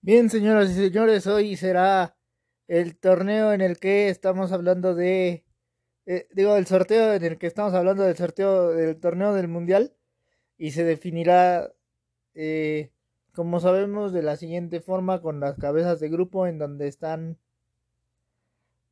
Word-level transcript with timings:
Bien, 0.00 0.30
señoras 0.30 0.70
y 0.70 0.74
señores, 0.74 1.26
hoy 1.26 1.56
será 1.56 2.16
el 2.68 2.96
torneo 2.98 3.52
en 3.52 3.60
el 3.60 3.78
que 3.78 4.08
estamos 4.08 4.52
hablando 4.52 4.94
de, 4.94 5.44
eh, 6.06 6.28
digo, 6.32 6.56
el 6.56 6.66
sorteo 6.66 7.14
en 7.14 7.24
el 7.24 7.38
que 7.38 7.46
estamos 7.48 7.74
hablando 7.74 8.04
del 8.04 8.16
sorteo 8.16 8.68
del 8.70 9.00
torneo 9.00 9.34
del 9.34 9.48
mundial 9.48 9.94
y 10.58 10.72
se 10.72 10.84
definirá, 10.84 11.72
eh, 12.34 12.92
como 13.34 13.60
sabemos, 13.60 14.12
de 14.12 14.22
la 14.22 14.36
siguiente 14.36 14.80
forma 14.80 15.20
con 15.22 15.40
las 15.40 15.58
cabezas 15.58 16.00
de 16.00 16.08
grupo 16.10 16.46
en 16.46 16.58
donde 16.58 16.88
están 16.88 17.38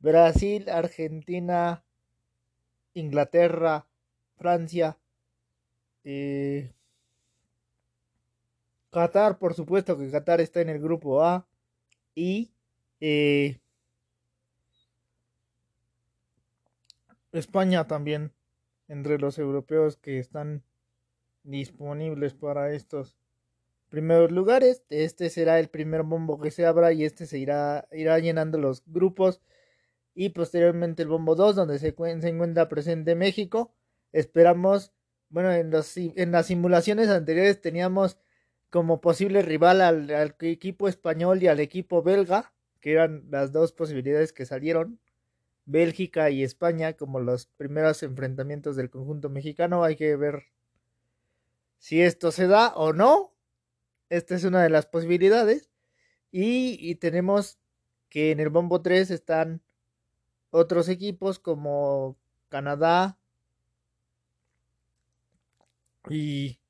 Brasil, 0.01 0.69
Argentina, 0.71 1.85
Inglaterra, 2.95 3.87
Francia, 4.39 4.99
eh, 6.05 6.73
Qatar, 8.97 9.39
por 9.39 9.53
supuesto 9.53 9.99
que 9.99 10.11
Qatar 10.11 10.41
está 10.41 10.63
en 10.63 10.71
el 10.71 10.81
grupo 10.81 11.23
A. 11.23 11.47
Y 12.15 12.51
eh, 13.01 13.61
España 17.31 17.87
también, 17.87 18.33
entre 18.89 19.19
los 19.19 19.39
europeos 19.39 19.99
que 19.99 20.19
están 20.19 20.63
disponibles 21.43 22.33
para 22.33 22.73
estos 22.73 23.19
primeros 23.91 24.33
lugares. 24.33 24.83
Este 24.89 25.29
será 25.29 25.59
el 25.59 25.69
primer 25.69 26.03
bombo 26.03 26.41
que 26.41 26.51
se 26.51 26.65
abra 26.65 26.95
y 26.95 27.05
este 27.05 27.27
se 27.27 27.39
irá, 27.39 27.87
irá 27.93 28.19
llenando 28.19 28.57
los 28.57 28.83
grupos. 28.87 29.43
Y 30.15 30.31
posteriormente 30.31 31.03
el 31.03 31.09
bombo 31.09 31.35
2, 31.35 31.55
donde 31.55 31.79
se, 31.79 31.95
se 31.95 32.29
encuentra 32.29 32.71
presente 32.71 33.15
México. 33.15 33.75
Esperamos, 34.13 34.95
bueno, 35.29 35.53
en, 35.53 35.71
los, 35.71 35.95
en 35.99 36.33
las 36.33 36.47
simulaciones 36.47 37.11
anteriores 37.11 37.61
teníamos 37.61 38.17
como 38.71 39.01
posible 39.01 39.43
rival 39.43 39.81
al, 39.81 40.37
equipo 40.41 40.89
español 40.89 41.43
y 41.43 41.49
al 41.49 41.61
equipo 41.61 42.03
belga, 42.03 42.53
que 42.81 42.93
eran 42.93 43.25
las 43.31 43.53
dos 43.53 43.73
posibilidades 43.73 44.33
que 44.33 44.47
salieron. 44.47 45.01
Bélgica 45.65 46.31
y 46.31 46.45
España 46.45 46.93
como 46.93 47.19
los 47.21 47.47
primeros 47.47 48.03
enfrentamientos 48.03 48.77
del 48.77 48.91
conjunto 48.91 49.29
mexicano. 49.31 49.83
Hay 49.83 49.97
que 49.97 50.15
ver 50.17 50.45
si 51.79 52.03
esto 52.03 52.31
se 52.31 52.47
da 52.47 52.75
o 52.77 52.93
no. 52.93 53.33
Esta 54.09 54.37
es 54.37 54.45
una 54.45 54.63
de 54.63 54.71
las 54.71 54.87
posibilidades. 54.87 55.71
Y, 56.31 56.79
y 56.81 56.97
tenemos 56.97 57.59
que 58.09 58.31
en 58.31 58.41
el 58.41 58.51
bombo 58.51 58.83
3 58.83 59.11
están 59.11 59.63
otros 60.51 60.89
equipos 60.89 61.39
como 61.39 62.17
Canadá 62.49 63.19
y 66.09 66.61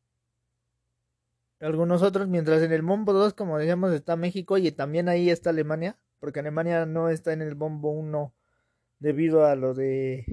algunos 1.60 2.02
otros, 2.02 2.28
mientras 2.28 2.62
en 2.62 2.72
el 2.72 2.82
bombo 2.82 3.12
2, 3.12 3.34
como 3.34 3.58
decíamos, 3.58 3.92
está 3.92 4.16
México 4.16 4.58
y 4.58 4.70
también 4.72 5.08
ahí 5.08 5.30
está 5.30 5.50
Alemania, 5.50 5.98
porque 6.20 6.40
Alemania 6.40 6.86
no 6.86 7.08
está 7.08 7.32
en 7.32 7.42
el 7.42 7.54
bombo 7.54 7.90
1 7.90 8.34
debido 8.98 9.44
a 9.46 9.56
lo 9.56 9.74
de 9.74 10.24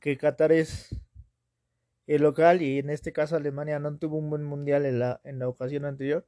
que 0.00 0.16
Qatar 0.16 0.52
es 0.52 0.94
el 2.06 2.22
local 2.22 2.62
y 2.62 2.78
en 2.78 2.90
este 2.90 3.12
caso 3.12 3.36
Alemania 3.36 3.78
no 3.78 3.96
tuvo 3.96 4.18
un 4.18 4.28
buen 4.30 4.44
mundial 4.44 4.84
en 4.84 4.98
la, 4.98 5.20
en 5.24 5.38
la 5.38 5.48
ocasión 5.48 5.84
anterior. 5.84 6.26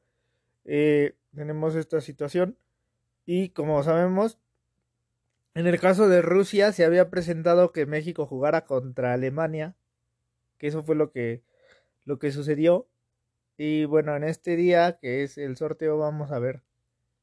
Eh, 0.65 1.15
tenemos 1.35 1.75
esta 1.75 2.01
situación 2.01 2.57
y 3.27 3.51
como 3.51 3.83
sabemos, 3.83 4.39
en 5.55 5.67
el 5.67 5.79
caso 5.81 6.09
de 6.09 6.23
Rusia 6.23 6.73
se 6.73 6.85
había 6.85 7.11
presentado 7.11 7.73
que 7.73 7.87
México 7.87 8.27
jugara 8.27 8.65
contra 8.65 9.13
Alemania, 9.13 9.75
que 10.59 10.69
eso 10.69 10.83
fue 10.83 10.97
lo 10.97 11.13
que, 11.13 11.43
lo 12.05 12.19
que 12.19 12.33
sucedió 12.33 12.89
y 13.59 13.85
bueno, 13.87 14.17
en 14.17 14.25
este 14.25 14.57
día, 14.57 14.99
que 14.99 15.23
es 15.23 15.39
el 15.39 15.57
sorteo, 15.57 15.99
vamos 15.99 16.31
a 16.31 16.39
ver 16.39 16.62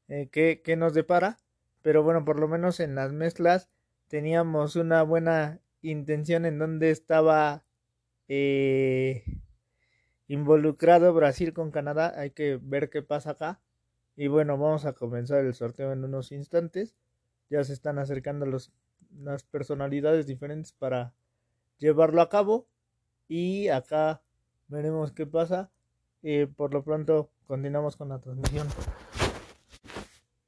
eh, 0.08 0.28
qué, 0.30 0.62
qué, 0.64 0.76
nos 0.76 0.94
depara. 0.94 1.38
Pero 1.82 2.02
bueno, 2.02 2.24
por 2.24 2.40
lo 2.40 2.48
menos 2.48 2.80
en 2.80 2.94
las 2.94 3.12
mezclas 3.12 3.70
teníamos 4.08 4.76
una 4.76 5.02
buena 5.02 5.60
intención 5.82 6.46
en 6.46 6.58
donde 6.58 6.90
estaba 6.90 7.64
eh, 8.28 9.24
involucrado 10.28 11.12
Brasil 11.14 11.52
con 11.52 11.70
Canadá. 11.70 12.12
Hay 12.16 12.30
que 12.30 12.58
ver 12.60 12.90
qué 12.90 13.02
pasa 13.02 13.32
acá. 13.32 13.60
Y 14.16 14.28
bueno, 14.28 14.58
vamos 14.58 14.84
a 14.86 14.92
comenzar 14.92 15.44
el 15.44 15.54
sorteo 15.54 15.92
en 15.92 16.04
unos 16.04 16.32
instantes. 16.32 16.96
Ya 17.50 17.62
se 17.64 17.72
están 17.72 17.98
acercando 17.98 18.46
los, 18.46 18.72
las 19.10 19.44
personalidades 19.44 20.26
diferentes 20.26 20.72
para 20.72 21.14
llevarlo 21.78 22.22
a 22.22 22.28
cabo. 22.28 22.66
Y 23.28 23.68
acá 23.68 24.22
veremos 24.68 25.12
qué 25.12 25.26
pasa. 25.26 25.70
Y 26.26 26.46
por 26.46 26.72
lo 26.72 26.82
pronto 26.82 27.28
continuamos 27.46 27.96
con 27.96 28.08
la 28.08 28.18
transmisión. 28.18 28.66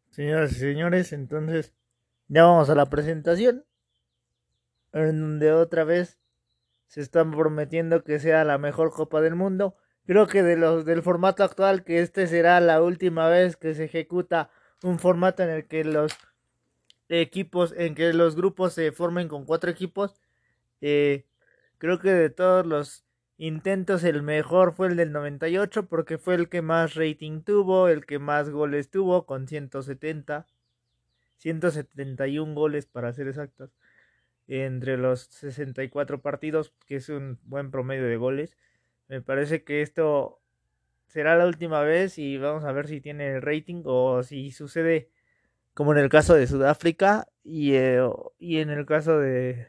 Señoras 0.09 0.53
y 0.53 0.55
señores, 0.55 1.13
entonces 1.13 1.75
ya 2.29 2.45
vamos 2.45 2.71
a 2.71 2.75
la 2.75 2.87
presentación. 2.87 3.67
En 4.95 5.21
donde 5.21 5.53
otra 5.53 5.85
vez 5.85 6.19
se 6.87 7.03
están 7.03 7.31
prometiendo 7.31 8.05
que 8.05 8.19
sea 8.21 8.43
la 8.45 8.57
mejor 8.57 8.91
Copa 8.91 9.21
del 9.21 9.35
Mundo. 9.35 9.77
Creo 10.07 10.27
que 10.27 10.43
de 10.43 10.57
los 10.57 10.87
del 10.87 11.03
formato 11.03 11.45
actual, 11.45 11.85
que 11.85 12.01
este 12.01 12.27
será 12.27 12.59
la 12.61 12.81
última 12.81 13.29
vez 13.29 13.59
que 13.59 13.75
se 13.75 13.85
ejecuta 13.85 14.49
un 14.83 14.99
formato 14.99 15.43
en 15.43 15.51
el 15.51 15.67
que 15.67 15.85
los 15.85 16.11
equipos, 17.11 17.75
en 17.77 17.95
que 17.95 18.15
los 18.15 18.35
grupos 18.35 18.73
se 18.73 18.93
formen 18.93 19.29
con 19.29 19.45
cuatro 19.45 19.71
equipos. 19.71 20.19
Eh, 20.81 21.27
creo 21.77 21.99
que 21.99 22.13
de 22.13 22.31
todos 22.31 22.65
los 22.65 23.06
intentos 23.39 24.05
el 24.05 24.23
mejor 24.23 24.73
fue 24.73 24.89
el 24.89 24.97
del 24.97 25.13
98 25.13 25.87
porque 25.87 26.19
fue 26.19 26.35
el 26.35 26.49
que 26.49 26.63
más 26.63 26.95
rating 26.95 27.43
tuvo, 27.43 27.89
el 27.89 28.07
que 28.07 28.19
más 28.19 28.51
goles 28.51 28.91
tuvo 28.91 29.27
con 29.27 29.49
170, 29.49 30.47
171 31.39 32.55
goles 32.55 32.87
para 32.87 33.13
ser 33.13 33.29
exactos, 33.29 33.71
entre 34.49 34.97
los 34.97 35.23
64 35.23 36.23
partidos, 36.23 36.73
que 36.87 36.97
es 36.97 37.09
un 37.09 37.39
buen 37.45 37.71
promedio 37.71 38.05
de 38.05 38.17
goles. 38.17 38.57
Me 39.09 39.21
parece 39.21 39.65
que 39.65 39.83
esto 39.83 40.41
será 41.07 41.37
la 41.37 41.47
última 41.47 41.83
vez 41.83 42.19
y 42.19 42.39
vamos 42.39 42.65
a 42.65 42.73
ver 42.73 42.89
si 42.89 43.01
tiene 43.01 43.41
rating 43.41 43.83
o 43.85 44.23
si 44.23 44.51
sucede 44.51 45.11
como 45.75 45.93
en 45.93 45.99
el 45.99 46.09
caso 46.09 46.35
de 46.35 46.47
Sudáfrica 46.47 47.29
y, 47.45 47.75
eh, 47.75 48.01
y 48.39 48.59
en 48.59 48.71
el 48.71 48.87
caso 48.87 49.19
de 49.19 49.69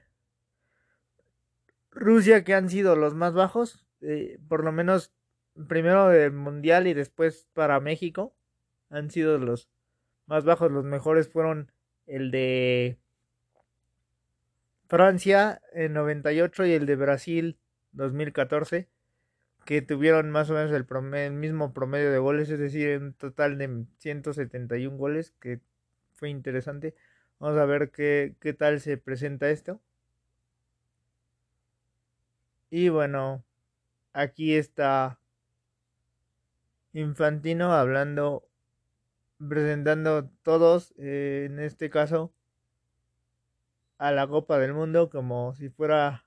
Rusia, 1.98 2.44
que 2.44 2.54
han 2.54 2.70
sido 2.70 2.96
los 2.96 3.16
más 3.16 3.34
bajos, 3.34 3.86
eh, 4.02 4.40
por 4.48 4.64
lo 4.64 4.72
menos 4.72 5.14
primero 5.68 6.10
del 6.10 6.34
Mundial 6.34 6.88
y 6.88 6.94
después 6.94 7.48
para 7.54 7.80
México, 7.80 8.36
han 8.90 9.10
sido 9.10 9.38
los 9.38 9.70
más 10.28 10.46
bajos. 10.46 10.72
Los 10.72 10.86
mejores 10.86 11.30
fueron 11.30 11.72
el 12.06 12.32
de 12.32 13.00
Francia 14.88 15.62
en 15.74 15.94
98 15.94 16.66
y 16.66 16.74
el 16.74 16.86
de 16.86 16.96
Brasil 16.96 17.58
2014, 17.92 18.88
que 19.66 19.82
tuvieron 19.82 20.30
más 20.30 20.50
o 20.50 20.54
menos 20.54 20.72
el, 20.72 20.86
el 21.16 21.34
mismo 21.34 21.74
promedio 21.74 22.12
de 22.12 22.20
goles, 22.20 22.50
es 22.50 22.60
decir, 22.60 22.98
un 23.00 23.14
total 23.14 23.58
de 23.58 23.86
171 23.98 24.98
goles, 24.98 25.34
que 25.40 25.60
fue 26.14 26.30
interesante. 26.30 26.96
Vamos 27.40 27.58
a 27.58 27.66
ver 27.66 27.92
qué, 27.92 28.36
qué 28.40 28.54
tal 28.54 28.80
se 28.80 28.98
presenta 28.98 29.50
esto. 29.50 29.82
Y 32.70 32.90
bueno, 32.90 33.46
aquí 34.14 34.56
está 34.56 35.20
Infantino 36.94 37.74
hablando, 37.74 38.50
presentando 39.38 40.30
todos, 40.42 40.94
eh, 40.98 41.46
en 41.50 41.60
este 41.60 41.90
caso, 41.90 42.34
a 43.98 44.12
la 44.12 44.28
Copa 44.28 44.58
del 44.58 44.74
Mundo 44.74 45.10
como 45.10 45.54
si 45.54 45.70
fuera 45.70 46.26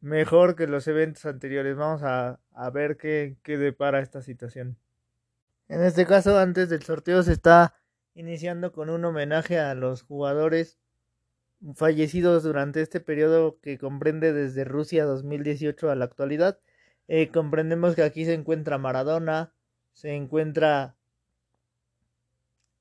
mejor 0.00 0.56
que 0.56 0.66
los 0.66 0.86
eventos 0.88 1.26
anteriores. 1.26 1.76
Vamos 1.76 2.02
a, 2.02 2.40
a 2.52 2.70
ver 2.70 2.96
qué, 2.96 3.36
qué 3.42 3.58
depara 3.58 4.00
esta 4.00 4.22
situación. 4.22 4.76
En 5.68 5.82
este 5.82 6.06
caso, 6.06 6.38
antes 6.38 6.68
del 6.68 6.82
sorteo 6.82 7.22
se 7.22 7.32
está 7.32 7.74
iniciando 8.14 8.72
con 8.72 8.90
un 8.90 9.04
homenaje 9.04 9.58
a 9.58 9.74
los 9.74 10.02
jugadores 10.02 10.78
fallecidos 11.74 12.42
durante 12.42 12.80
este 12.82 13.00
periodo 13.00 13.58
que 13.60 13.78
comprende 13.78 14.32
desde 14.32 14.64
Rusia 14.64 15.04
2018 15.04 15.90
a 15.90 15.94
la 15.94 16.04
actualidad. 16.04 16.58
Eh, 17.08 17.28
comprendemos 17.28 17.94
que 17.94 18.02
aquí 18.02 18.24
se 18.24 18.34
encuentra 18.34 18.78
Maradona, 18.78 19.52
se 19.92 20.14
encuentra 20.14 20.96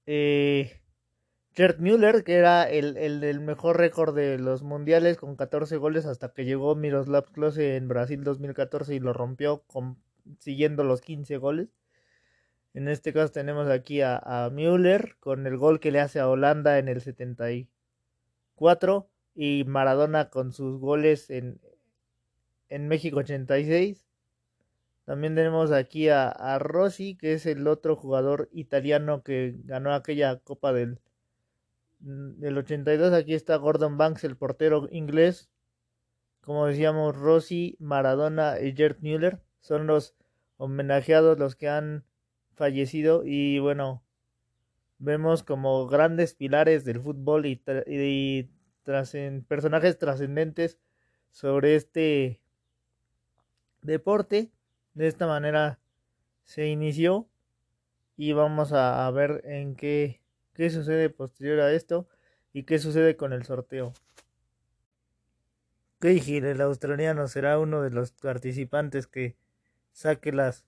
eh, 0.05 0.81
Gerd 1.53 1.79
Müller, 1.79 2.23
que 2.23 2.35
era 2.35 2.63
el, 2.69 2.97
el, 2.97 3.39
mejor 3.41 3.77
récord 3.77 4.15
de 4.15 4.37
los 4.37 4.63
mundiales 4.63 5.17
con 5.17 5.35
14 5.35 5.77
goles 5.77 6.05
hasta 6.05 6.33
que 6.33 6.45
llegó 6.45 6.75
Miroslav 6.75 7.31
Klose 7.31 7.75
en 7.75 7.87
Brasil 7.87 8.23
2014 8.23 8.95
y 8.95 8.99
lo 8.99 9.13
rompió 9.13 9.63
siguiendo 10.39 10.83
los 10.83 11.01
15 11.01 11.37
goles. 11.37 11.69
En 12.73 12.87
este 12.87 13.13
caso 13.13 13.33
tenemos 13.33 13.69
aquí 13.69 14.01
a, 14.01 14.17
a 14.17 14.49
Müller 14.49 15.17
con 15.19 15.45
el 15.45 15.57
gol 15.57 15.79
que 15.79 15.91
le 15.91 15.99
hace 15.99 16.19
a 16.19 16.29
Holanda 16.29 16.79
en 16.79 16.87
el 16.87 17.01
70 17.01 17.51
y 17.51 17.69
Maradona 19.65 20.29
con 20.29 20.51
sus 20.53 20.79
goles 20.79 21.29
en, 21.29 21.59
en 22.69 22.87
México 22.87 23.17
86. 23.17 24.05
También 25.05 25.35
tenemos 25.35 25.71
aquí 25.71 26.09
a, 26.09 26.57
Rossi, 26.59 27.15
que 27.15 27.33
es 27.33 27.45
el 27.45 27.67
otro 27.67 27.95
jugador 27.95 28.49
italiano 28.53 29.23
que 29.23 29.55
ganó 29.65 29.93
aquella 29.93 30.37
Copa 30.37 30.71
del, 30.73 30.99
del 31.99 32.57
82. 32.57 33.13
Aquí 33.13 33.33
está 33.33 33.55
Gordon 33.57 33.97
Banks, 33.97 34.23
el 34.23 34.37
portero 34.37 34.87
inglés. 34.91 35.49
Como 36.41 36.67
decíamos, 36.67 37.15
Rossi, 37.15 37.75
Maradona 37.79 38.59
y 38.61 38.73
Gerd 38.73 38.99
Müller 39.01 39.41
son 39.59 39.87
los 39.87 40.15
homenajeados, 40.57 41.37
los 41.37 41.55
que 41.55 41.67
han 41.67 42.05
fallecido. 42.53 43.23
Y 43.25 43.59
bueno, 43.59 44.03
vemos 45.01 45.41
como 45.43 45.87
grandes 45.87 46.35
pilares 46.35 46.85
del 46.85 47.01
fútbol 47.01 47.45
y, 47.47 48.49
personajes 49.47 49.97
trascendentes 49.97 50.77
sobre 51.31 51.75
este 51.75 52.39
deporte. 53.81 54.51
De 54.93 55.07
esta 55.07 55.25
manera 55.25 55.79
se 56.43 56.67
inició 56.67 57.27
y 58.15 58.33
vamos 58.33 58.73
a, 58.73 59.09
ver 59.11 59.41
en 59.45 59.75
qué, 59.75 60.21
qué 60.53 60.69
sucede 60.69 61.09
posterior 61.09 61.61
a 61.61 61.73
esto 61.73 62.07
y 62.53 62.63
qué 62.63 62.77
sucede 62.77 63.17
con 63.17 63.33
el 63.33 63.43
sorteo. 63.43 63.93
Cahill, 65.99 66.45
el 66.45 66.61
australiano, 66.61 67.27
será 67.27 67.59
uno 67.59 67.81
de 67.81 67.91
los 67.91 68.11
participantes 68.11 69.07
que 69.07 69.35
saque 69.91 70.31
las 70.31 70.65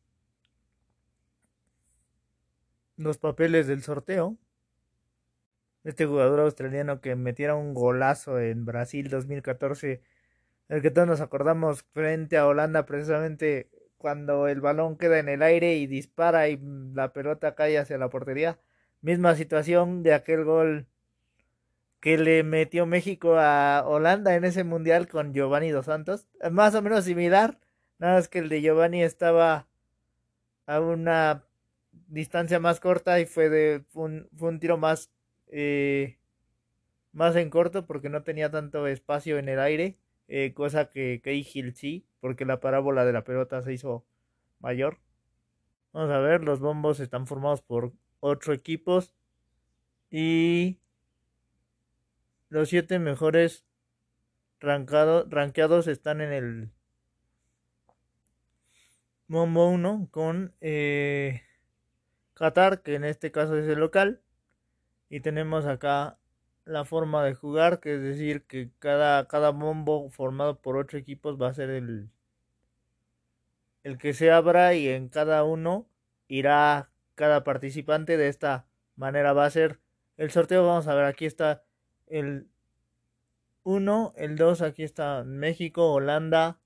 los 2.98 3.18
papeles 3.18 3.68
del 3.68 3.82
sorteo. 3.84 4.38
Este 5.84 6.06
jugador 6.06 6.40
australiano 6.42 7.02
que 7.02 7.16
metiera 7.16 7.56
un 7.56 7.74
golazo 7.74 8.40
en 8.40 8.66
Brasil 8.66 9.10
2014, 9.10 10.02
el 10.70 10.82
que 10.82 10.92
todos 10.92 11.08
nos 11.08 11.22
acordamos 11.22 11.84
frente 11.94 12.38
a 12.38 12.48
Holanda 12.48 12.86
precisamente 12.86 13.70
cuando 13.98 14.48
el 14.48 14.62
balón 14.62 14.98
queda 14.98 15.20
en 15.20 15.30
el 15.30 15.42
aire 15.42 15.76
y 15.76 15.88
dispara 15.88 16.50
y 16.50 16.60
la 16.94 17.14
pelota 17.14 17.56
cae 17.56 17.78
hacia 17.78 17.98
la 17.98 18.10
portería. 18.10 18.60
Misma 19.02 19.36
situación 19.36 20.04
de 20.04 20.14
aquel 20.14 20.46
gol 20.46 20.88
que 22.00 22.18
le 22.18 22.44
metió 22.44 22.86
México 22.86 23.38
a 23.38 23.84
Holanda 23.86 24.36
en 24.36 24.44
ese 24.44 24.66
mundial 24.66 25.08
con 25.08 25.34
Giovanni 25.34 25.72
Dos 25.72 25.86
Santos. 25.86 26.28
Más 26.52 26.76
o 26.76 26.82
menos 26.82 27.06
similar, 27.06 27.60
nada 27.98 28.16
más 28.16 28.28
que 28.28 28.40
el 28.40 28.50
de 28.50 28.62
Giovanni 28.62 29.04
estaba 29.04 29.68
a 30.66 30.80
una 30.82 31.46
distancia 32.14 32.60
más 32.60 32.80
corta 32.80 33.20
y 33.20 33.26
fue 33.26 33.50
de 33.50 33.84
un, 33.94 34.30
fue 34.36 34.50
un 34.50 34.60
tiro 34.60 34.78
más 34.78 35.12
eh, 35.48 36.18
más 37.12 37.36
en 37.36 37.50
corto 37.50 37.86
porque 37.86 38.10
no 38.10 38.24
tenía 38.24 38.52
tanto 38.52 38.88
espacio 38.88 39.38
en 39.38 39.50
el 39.50 39.60
aire, 39.60 39.98
eh, 40.28 40.54
cosa 40.54 40.90
que 40.90 41.22
Cahill 41.24 41.76
sí, 41.76 42.06
porque 42.20 42.46
la 42.46 42.60
parábola 42.60 43.06
de 43.06 43.14
la 43.14 43.24
pelota 43.24 43.62
se 43.62 43.74
hizo 43.74 44.06
mayor. 44.60 45.00
Vamos 45.92 46.12
a 46.12 46.20
ver, 46.20 46.44
los 46.44 46.60
bombos 46.60 47.00
están 47.00 47.28
formados 47.28 47.62
por 47.62 47.94
ocho 48.20 48.54
equipos 48.54 49.14
y 50.10 50.80
los 52.50 52.70
siete 52.70 53.00
mejores 53.00 53.66
rankeados 54.60 55.88
están 55.88 56.22
en 56.22 56.32
el 56.32 56.72
bombo 59.28 59.68
1 59.68 60.08
con 60.12 60.56
eh, 60.62 61.42
Qatar, 62.34 62.82
que 62.82 62.96
en 62.96 63.04
este 63.04 63.32
caso 63.32 63.58
es 63.58 63.68
el 63.68 63.80
local. 63.80 64.22
Y 65.10 65.20
tenemos 65.20 65.66
acá 65.66 66.18
la 66.66 66.86
forma 66.86 67.24
de 67.24 67.34
jugar, 67.36 67.80
que 67.80 67.96
es 67.96 68.02
decir, 68.02 68.44
que 68.44 68.72
cada, 68.80 69.28
cada 69.28 69.52
bombo 69.52 70.10
formado 70.10 70.60
por 70.60 70.78
ocho 70.78 70.98
equipos 70.98 71.42
va 71.42 71.50
a 71.50 71.54
ser 71.54 71.70
el, 71.70 72.10
el 73.84 73.98
que 73.98 74.14
se 74.14 74.32
abra 74.32 74.74
y 74.74 74.88
en 74.88 75.10
cada 75.10 75.44
uno 75.44 75.88
irá 76.28 76.90
cada 77.16 77.44
participante. 77.44 78.18
De 78.18 78.28
esta 78.30 78.66
manera 78.96 79.34
va 79.34 79.46
a 79.46 79.52
ser 79.52 79.80
el 80.18 80.32
sorteo. 80.32 80.66
Vamos 80.66 80.88
a 80.88 80.96
ver, 80.96 81.06
aquí 81.06 81.26
está 81.26 81.64
el 82.08 82.48
1, 83.64 84.14
el 84.18 84.36
2, 84.36 84.62
aquí 84.62 84.84
está 84.84 85.24
México, 85.24 85.94
Holanda, 85.94 86.60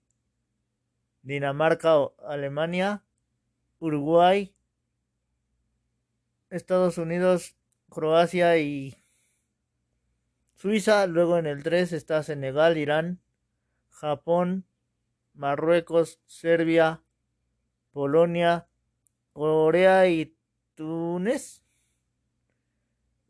Dinamarca, 1.22 1.96
Alemania, 2.26 3.04
Uruguay, 3.80 4.54
Estados 6.50 6.98
Unidos, 6.98 7.56
Croacia 7.90 8.58
y 8.58 9.04
Suiza. 10.56 11.08
Luego 11.08 11.38
en 11.38 11.46
el 11.46 11.64
3 11.64 11.94
está 11.94 12.24
Senegal, 12.24 12.78
Irán, 12.78 13.20
Japón, 13.90 14.66
Marruecos, 15.34 16.22
Serbia, 16.26 17.02
Polonia, 17.92 18.68
Corea 19.34 20.08
y 20.08 20.36
Túnez. 20.76 21.64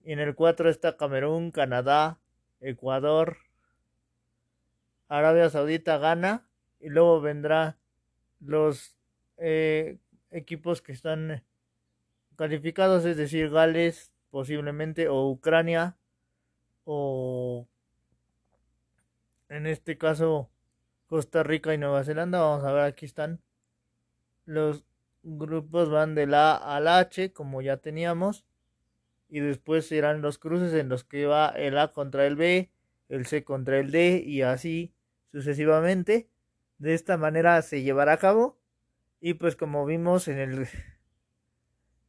Y 0.03 0.13
en 0.13 0.19
el 0.19 0.35
4 0.35 0.69
está 0.69 0.95
Camerún, 0.95 1.51
Canadá, 1.51 2.19
Ecuador, 2.61 3.37
Arabia 5.07 5.49
Saudita, 5.49 5.97
Ghana. 5.97 6.47
Y 6.79 6.89
luego 6.89 7.19
vendrá 7.19 7.77
los 8.39 8.95
eh, 9.37 9.97
equipos 10.31 10.81
que 10.81 10.91
están 10.91 11.43
calificados, 12.37 13.03
es 13.03 13.17
decir, 13.17 13.49
Gales 13.49 14.13
posiblemente 14.29 15.09
o 15.09 15.29
Ucrania 15.29 15.97
o 16.85 17.67
en 19.49 19.67
este 19.67 19.97
caso 19.97 20.49
Costa 21.07 21.43
Rica 21.43 21.73
y 21.73 21.77
Nueva 21.77 22.03
Zelanda. 22.03 22.39
Vamos 22.39 22.63
a 22.63 22.71
ver, 22.71 22.83
aquí 22.83 23.05
están 23.05 23.41
los 24.45 24.85
grupos 25.23 25.89
van 25.89 26.15
de 26.15 26.25
la 26.25 26.55
A 26.55 26.77
al 26.77 26.87
H 26.87 27.33
como 27.33 27.61
ya 27.61 27.77
teníamos 27.77 28.45
y 29.29 29.41
después 29.41 29.87
serán 29.87 30.21
los 30.21 30.37
cruces 30.37 30.73
en 30.73 30.87
los 30.87 31.03
que 31.03 31.25
va 31.25 31.49
el 31.49 31.77
A 31.77 31.91
contra 31.91 32.25
el 32.25 32.37
B, 32.37 32.71
el 33.09 33.25
C 33.25 33.43
contra 33.43 33.79
el 33.79 33.91
D 33.91 34.23
y 34.25 34.41
así 34.41 34.93
sucesivamente. 35.31 36.29
De 36.77 36.93
esta 36.93 37.17
manera 37.17 37.61
se 37.61 37.81
llevará 37.81 38.13
a 38.13 38.17
cabo 38.17 38.57
y 39.19 39.33
pues 39.33 39.55
como 39.55 39.85
vimos 39.85 40.27
en 40.27 40.37
el 40.37 40.67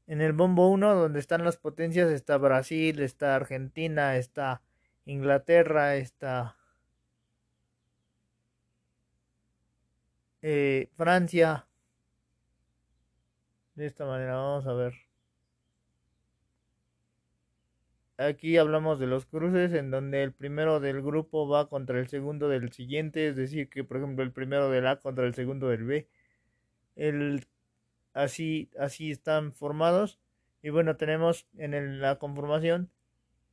en 0.09 0.23
el 0.23 0.33
bombo 0.33 0.69
1, 0.69 0.95
donde 0.95 1.21
están 1.21 1.45
las 1.45 1.59
potencias, 1.59 2.11
está 2.11 2.39
Brasil, 2.39 3.01
está 3.01 3.37
Argentina, 3.37 4.17
está 4.17 4.63
Inglaterra, 5.05 5.97
está 5.97 6.57
eh, 10.43 10.89
Francia. 10.97 11.67
De 13.75 13.87
esta 13.87 14.07
manera, 14.07 14.37
vamos 14.37 14.67
a 14.67 14.73
ver. 14.75 14.95
Aquí 18.19 18.57
hablamos 18.57 18.99
de 18.99 19.07
los 19.07 19.27
cruces 19.27 19.73
en 19.75 19.91
donde 19.91 20.23
el 20.23 20.33
primero 20.33 20.81
del 20.81 21.03
grupo 21.03 21.49
va 21.49 21.69
contra 21.69 21.99
el 22.01 22.09
segundo 22.09 22.49
del 22.49 22.73
siguiente, 22.73 23.29
es 23.29 23.37
decir, 23.37 23.69
que 23.69 23.85
por 23.85 23.99
ejemplo 23.99 24.25
el 24.25 24.33
primero 24.33 24.71
del 24.71 24.87
A 24.89 24.99
contra 24.99 25.25
el 25.27 25.35
segundo 25.35 25.69
del 25.69 25.85
B. 25.85 26.09
El 26.97 27.47
así, 28.19 28.71
así 28.79 29.11
están 29.11 29.53
formados. 29.53 30.19
Y 30.63 30.71
bueno, 30.71 30.97
tenemos 30.97 31.47
en 31.57 32.01
la 32.01 32.19
conformación 32.19 32.91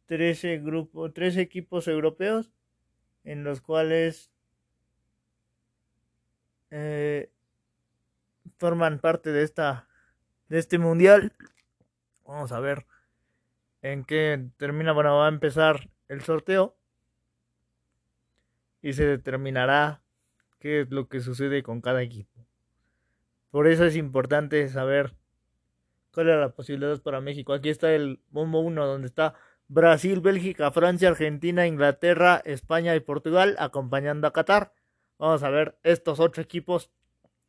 13 0.07 0.59
grupos, 0.59 1.13
13 1.13 1.41
equipos 1.41 1.87
europeos 1.87 2.51
en 3.23 3.43
los 3.43 3.61
cuales 3.61 4.31
eh, 6.71 7.29
forman 8.57 8.99
parte 8.99 9.31
de 9.31 9.43
esta 9.43 9.87
de 10.49 10.59
este 10.59 10.77
mundial. 10.77 11.33
Vamos 12.25 12.51
a 12.51 12.59
ver 12.59 12.85
en 13.81 14.03
qué 14.03 14.49
termina. 14.57 14.93
Bueno, 14.93 15.15
va 15.17 15.25
a 15.25 15.29
empezar 15.29 15.89
el 16.07 16.21
sorteo 16.21 16.75
y 18.81 18.93
se 18.93 19.05
determinará 19.05 20.01
qué 20.59 20.81
es 20.81 20.91
lo 20.91 21.07
que 21.07 21.19
sucede 21.19 21.63
con 21.63 21.81
cada 21.81 22.01
equipo. 22.01 22.34
Por 23.55 23.67
eso 23.67 23.85
es 23.85 23.95
importante 23.95 24.67
saber 24.67 25.13
cuál 26.11 26.27
es 26.27 26.35
la 26.37 26.49
posibilidad 26.49 27.01
para 27.01 27.21
México. 27.21 27.53
Aquí 27.53 27.69
está 27.69 27.95
el 27.95 28.19
bombo 28.29 28.59
1, 28.59 28.85
donde 28.85 29.07
está 29.07 29.35
Brasil, 29.69 30.19
Bélgica, 30.19 30.71
Francia, 30.71 31.07
Argentina, 31.07 31.65
Inglaterra, 31.65 32.41
España 32.43 32.93
y 32.97 32.99
Portugal 32.99 33.55
acompañando 33.57 34.27
a 34.27 34.33
Qatar. 34.33 34.73
Vamos 35.19 35.41
a 35.41 35.49
ver, 35.51 35.77
estos 35.83 36.19
ocho 36.19 36.41
equipos 36.41 36.91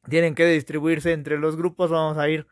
tienen 0.08 0.36
que 0.36 0.46
distribuirse 0.46 1.12
entre 1.12 1.38
los 1.38 1.56
grupos. 1.56 1.90
Vamos 1.90 2.18
a 2.18 2.28
ir 2.28 2.46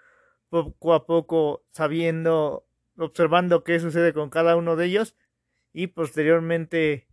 poco 0.49 0.93
a 0.93 1.07
poco 1.07 1.65
sabiendo, 1.71 2.67
observando 2.99 3.63
qué 3.63 3.79
sucede 3.79 4.13
con 4.13 4.31
cada 4.31 4.57
uno 4.57 4.75
de 4.75 4.87
ellos. 4.87 5.15
Y 5.73 5.87
posteriormente 5.87 7.07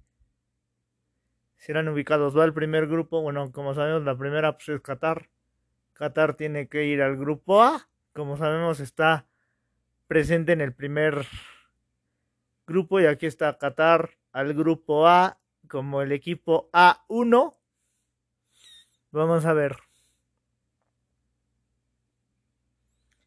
serán 1.57 1.88
ubicados. 1.88 2.36
Va 2.36 2.45
el 2.45 2.53
primer 2.55 2.88
grupo. 2.88 3.21
Bueno, 3.21 3.51
como 3.51 3.75
sabemos, 3.75 4.01
la 4.01 4.17
primera 4.17 4.53
pues, 4.53 4.69
es 4.69 4.81
Qatar. 4.81 5.31
Qatar 6.01 6.34
tiene 6.34 6.67
que 6.67 6.86
ir 6.86 7.00
al 7.03 7.15
grupo 7.15 7.62
A. 7.62 7.88
Como 8.13 8.36
sabemos, 8.36 8.79
está 8.79 9.27
presente 10.08 10.51
en 10.51 10.60
el 10.60 10.74
primer 10.74 11.27
grupo 12.65 13.00
y 13.00 13.05
aquí 13.05 13.27
está 13.27 13.55
Qatar 13.60 14.17
al 14.31 14.55
grupo 14.55 15.08
A 15.08 15.38
como 15.67 16.01
el 16.01 16.12
equipo 16.12 16.72
A1. 16.74 17.55
Vamos 19.12 19.46
a 19.46 19.53
ver. 19.53 19.77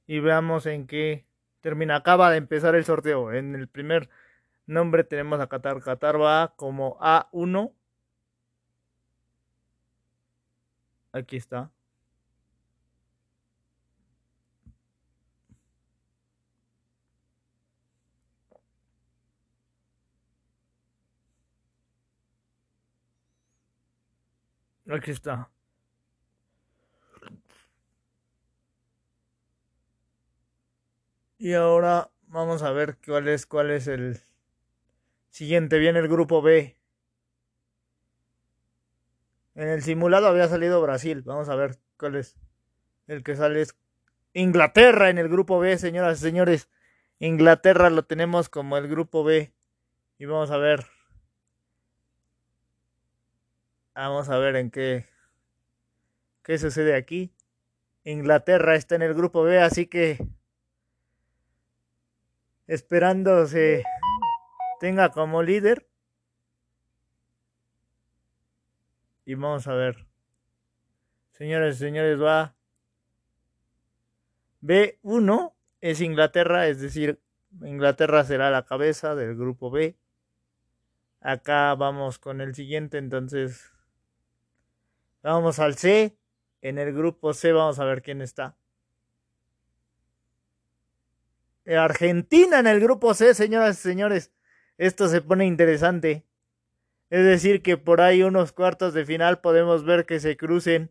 y 0.09 0.19
veamos 0.19 0.67
en 0.67 0.89
qué 0.89 1.27
termina. 1.61 1.95
Acaba 1.95 2.33
de 2.33 2.39
empezar 2.39 2.75
el 2.75 2.85
sorteo. 2.85 3.33
En 3.33 3.55
el 3.55 3.69
primer 3.69 4.11
nombre 4.67 5.05
tenemos 5.05 5.39
a 5.41 5.49
Qatar. 5.49 5.81
Qatar 5.81 6.21
va 6.21 6.55
como 6.57 6.99
A1. 6.99 7.73
Aquí 11.13 11.37
está. 11.37 11.74
Aquí 24.91 25.11
está. 25.11 25.51
Y 31.39 31.55
ahora 31.55 32.11
vamos 32.27 32.63
a 32.63 32.71
ver 32.73 32.99
cuál 33.05 33.29
es, 33.29 33.47
cuál 33.47 33.71
es 33.71 33.87
el 33.87 34.21
siguiente. 35.31 35.79
Viene 35.79 35.99
el 35.99 36.09
grupo 36.09 36.43
B. 36.43 36.77
En 39.55 39.69
el 39.69 39.83
simulado 39.83 40.27
había 40.27 40.49
salido 40.49 40.83
Brasil. 40.83 41.23
Vamos 41.23 41.49
a 41.49 41.55
ver 41.55 41.79
cuál 41.97 42.17
es. 42.17 42.37
El 43.07 43.23
que 43.23 43.37
sale 43.37 43.63
es 43.63 43.77
Inglaterra 44.33 45.11
en 45.11 45.19
el 45.19 45.29
grupo 45.29 45.59
B, 45.59 45.79
señoras 45.79 46.19
y 46.19 46.23
señores. 46.23 46.69
Inglaterra 47.19 47.91
lo 47.91 48.05
tenemos 48.05 48.49
como 48.49 48.77
el 48.77 48.89
grupo 48.89 49.25
B. 49.25 49.53
Y 50.19 50.27
vamos 50.27 50.51
a 50.51 50.57
ver. 50.57 50.94
Vamos 53.95 54.29
a 54.29 54.39
ver 54.39 54.57
en 54.57 54.71
qué. 54.73 55.07
¿Qué 56.43 56.59
sucede 56.59 56.97
aquí? 56.97 57.33
Inglaterra 58.03 58.75
está 58.75 58.97
en 58.97 59.03
el 59.03 59.15
grupo 59.15 59.45
B, 59.45 59.61
así 59.61 59.87
que 59.87 60.19
esperando 62.67 63.47
se 63.47 63.85
tenga 64.81 65.11
como 65.11 65.43
líder. 65.43 65.87
Y 69.25 69.35
vamos 69.35 69.69
a 69.69 69.75
ver. 69.75 70.07
Señores 71.31 71.77
y 71.77 71.79
señores, 71.79 72.21
va. 72.21 72.57
B1 74.61 75.53
es 75.81 76.01
Inglaterra, 76.01 76.67
es 76.67 76.81
decir, 76.81 77.21
Inglaterra 77.63 78.25
será 78.25 78.51
la 78.51 78.65
cabeza 78.65 79.15
del 79.15 79.37
grupo 79.37 79.71
B. 79.71 79.97
Acá 81.21 81.75
vamos 81.77 82.19
con 82.19 82.41
el 82.41 82.55
siguiente, 82.55 82.99
entonces. 82.99 83.74
Vamos 85.25 85.59
al 85.59 85.77
C. 85.77 86.15
En 86.61 86.77
el 86.77 86.93
grupo 86.93 87.33
C 87.33 87.53
vamos 87.53 87.81
a 87.81 87.85
ver 87.85 88.03
quién 88.03 88.21
está. 88.21 88.57
Argentina 91.67 92.59
en 92.59 92.67
el 92.67 92.79
grupo 92.79 93.15
C, 93.15 93.33
señoras 93.33 93.79
y 93.79 93.83
señores. 93.83 94.33
Esto 94.77 95.09
se 95.09 95.23
pone 95.23 95.47
interesante. 95.47 96.25
Es 97.09 97.25
decir, 97.25 97.63
que 97.63 97.79
por 97.79 98.03
ahí 98.03 98.23
unos 98.23 98.53
cuartos 98.53 98.93
de 98.93 99.07
final 99.07 99.41
podemos 99.41 99.85
ver 99.85 100.05
que 100.05 100.21
se 100.21 100.37
crucen 100.37 100.91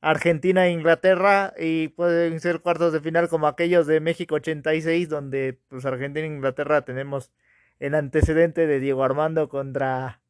Argentina 0.00 0.66
e 0.66 0.72
Inglaterra 0.72 1.54
y 1.56 1.86
pueden 1.88 2.40
ser 2.40 2.62
cuartos 2.62 2.92
de 2.92 3.00
final 3.00 3.28
como 3.28 3.46
aquellos 3.46 3.86
de 3.86 4.00
México 4.00 4.34
86 4.36 5.08
donde 5.08 5.60
pues 5.68 5.84
Argentina 5.84 6.26
e 6.26 6.30
Inglaterra 6.30 6.84
tenemos 6.84 7.30
el 7.78 7.94
antecedente 7.94 8.66
de 8.66 8.80
Diego 8.80 9.04
Armando 9.04 9.48
contra 9.48 10.20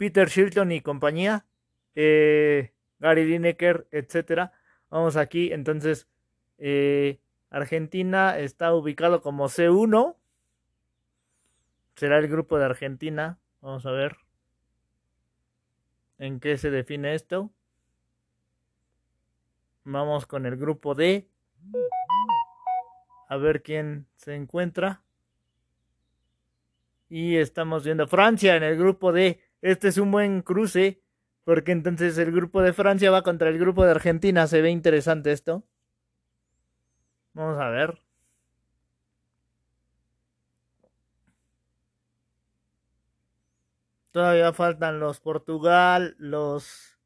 Peter, 0.00 0.30
Shilton 0.30 0.72
y 0.72 0.80
compañía, 0.80 1.44
eh, 1.94 2.72
Gary 3.00 3.26
Lineker, 3.26 3.86
etcétera. 3.90 4.50
Vamos 4.88 5.16
aquí, 5.16 5.52
entonces 5.52 6.08
eh, 6.56 7.20
Argentina 7.50 8.38
está 8.38 8.72
ubicado 8.72 9.20
como 9.20 9.50
C1. 9.50 10.16
Será 11.96 12.16
el 12.16 12.28
grupo 12.28 12.56
de 12.56 12.64
Argentina. 12.64 13.40
Vamos 13.60 13.84
a 13.84 13.90
ver 13.90 14.16
en 16.16 16.40
qué 16.40 16.56
se 16.56 16.70
define 16.70 17.14
esto. 17.14 17.50
Vamos 19.84 20.24
con 20.24 20.46
el 20.46 20.56
grupo 20.56 20.94
D. 20.94 21.28
A 23.28 23.36
ver 23.36 23.62
quién 23.62 24.06
se 24.16 24.34
encuentra. 24.34 25.02
Y 27.10 27.36
estamos 27.36 27.84
viendo 27.84 28.06
Francia 28.06 28.56
en 28.56 28.62
el 28.62 28.78
grupo 28.78 29.12
D. 29.12 29.42
Este 29.62 29.88
es 29.88 29.98
un 29.98 30.10
buen 30.10 30.42
cruce. 30.42 31.02
Porque 31.44 31.72
entonces 31.72 32.16
el 32.18 32.32
grupo 32.32 32.62
de 32.62 32.72
Francia 32.72 33.10
va 33.10 33.22
contra 33.22 33.48
el 33.48 33.58
grupo 33.58 33.84
de 33.84 33.90
Argentina. 33.92 34.46
Se 34.46 34.62
ve 34.62 34.70
interesante 34.70 35.32
esto. 35.32 35.64
Vamos 37.32 37.58
a 37.60 37.68
ver. 37.70 37.98
Todavía 44.12 44.52
faltan 44.52 44.98
los 45.00 45.20
Portugal, 45.20 46.16
los 46.18 46.98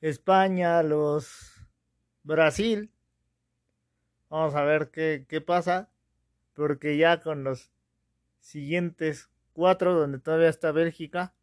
España, 0.00 0.82
los 0.82 1.66
Brasil. 2.22 2.90
Vamos 4.28 4.54
a 4.54 4.62
ver 4.62 4.90
qué, 4.90 5.26
qué 5.28 5.40
pasa. 5.40 5.90
Porque 6.54 6.96
ya 6.96 7.20
con 7.20 7.44
los 7.44 7.72
siguientes 8.40 9.30
cuatro, 9.52 9.94
donde 9.94 10.18
todavía 10.18 10.48
está 10.48 10.72
Bélgica, 10.72 11.34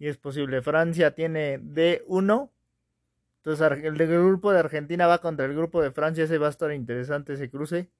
y 0.00 0.08
es 0.08 0.16
posible. 0.16 0.60
Francia 0.62 1.14
tiene 1.14 1.60
D1 1.60 2.50
entonces 3.42 3.84
el 3.84 3.96
grupo 3.96 4.52
de 4.52 4.58
Argentina 4.58 5.06
va 5.06 5.18
contra 5.20 5.46
el 5.46 5.54
grupo 5.54 5.80
de 5.82 5.90
Francia. 5.92 6.24
Ese 6.24 6.38
va 6.38 6.48
a 6.48 6.50
estar 6.50 6.72
interesante 6.72 7.32
ese 7.32 7.50
cruce. 7.50 7.90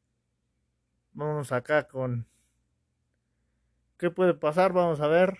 Vamos 1.13 1.51
acá 1.53 1.89
con... 1.89 2.27
¿Qué 3.97 4.11
puede 4.11 4.35
pasar? 4.35 4.73
Vamos 4.73 5.01
a 5.01 5.07
ver. 5.09 5.39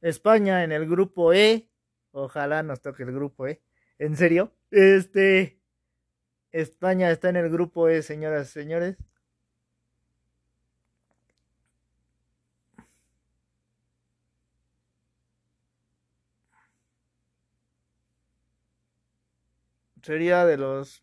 España 0.00 0.64
en 0.64 0.72
el 0.72 0.88
grupo 0.88 1.34
E. 1.34 1.68
Ojalá 2.12 2.62
nos 2.62 2.80
toque 2.80 3.02
el 3.02 3.12
grupo 3.12 3.46
E. 3.46 3.62
¿En 3.98 4.16
serio? 4.16 4.54
Este... 4.70 5.60
España 6.52 7.10
está 7.10 7.28
en 7.28 7.36
el 7.36 7.50
grupo 7.50 7.88
E, 7.88 8.02
señoras 8.02 8.48
y 8.48 8.52
señores. 8.52 8.96
Sería 20.02 20.44
de 20.44 20.56
los 20.56 21.02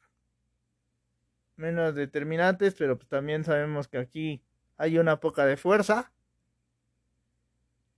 menos 1.56 1.96
determinantes, 1.96 2.76
pero 2.76 2.98
pues 2.98 3.10
también 3.10 3.44
sabemos 3.44 3.88
que 3.88 3.98
aquí 3.98 4.42
hay 4.78 4.98
una 4.98 5.20
poca 5.20 5.46
de 5.46 5.58
fuerza. 5.58 6.12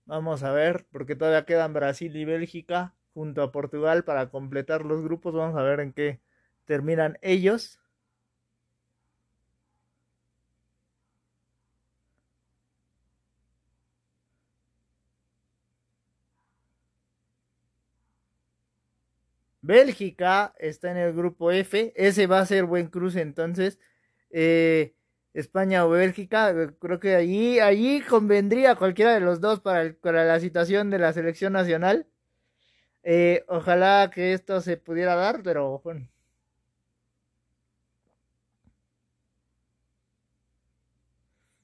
Vamos 0.06 0.42
a 0.42 0.52
ver, 0.52 0.86
porque 0.90 1.14
todavía 1.14 1.44
quedan 1.44 1.72
Brasil 1.72 2.16
y 2.16 2.24
Bélgica 2.24 2.94
junto 3.14 3.42
a 3.42 3.52
Portugal 3.52 4.04
para 4.04 4.28
completar 4.30 4.84
los 4.84 5.02
grupos. 5.02 5.34
Vamos 5.34 5.56
a 5.58 5.62
ver 5.62 5.80
en 5.80 5.92
qué 5.92 6.20
terminan 6.64 7.18
ellos. 7.22 7.79
Bélgica 19.70 20.52
está 20.58 20.90
en 20.90 20.96
el 20.96 21.12
grupo 21.14 21.52
F. 21.52 21.92
Ese 21.94 22.26
va 22.26 22.40
a 22.40 22.46
ser 22.46 22.64
buen 22.64 22.88
cruce 22.88 23.20
entonces. 23.20 23.78
Eh, 24.30 24.94
España 25.32 25.86
o 25.86 25.90
Bélgica, 25.90 26.52
creo 26.80 26.98
que 26.98 27.14
allí, 27.14 27.60
allí 27.60 28.00
convendría 28.02 28.74
cualquiera 28.74 29.14
de 29.14 29.20
los 29.20 29.40
dos 29.40 29.60
para, 29.60 29.92
para 29.94 30.24
la 30.24 30.40
situación 30.40 30.90
de 30.90 30.98
la 30.98 31.12
selección 31.12 31.52
nacional. 31.52 32.08
Eh, 33.04 33.44
ojalá 33.48 34.10
que 34.12 34.32
esto 34.34 34.60
se 34.60 34.76
pudiera 34.76 35.14
dar, 35.14 35.42
pero 35.44 35.80
bueno. 35.84 36.08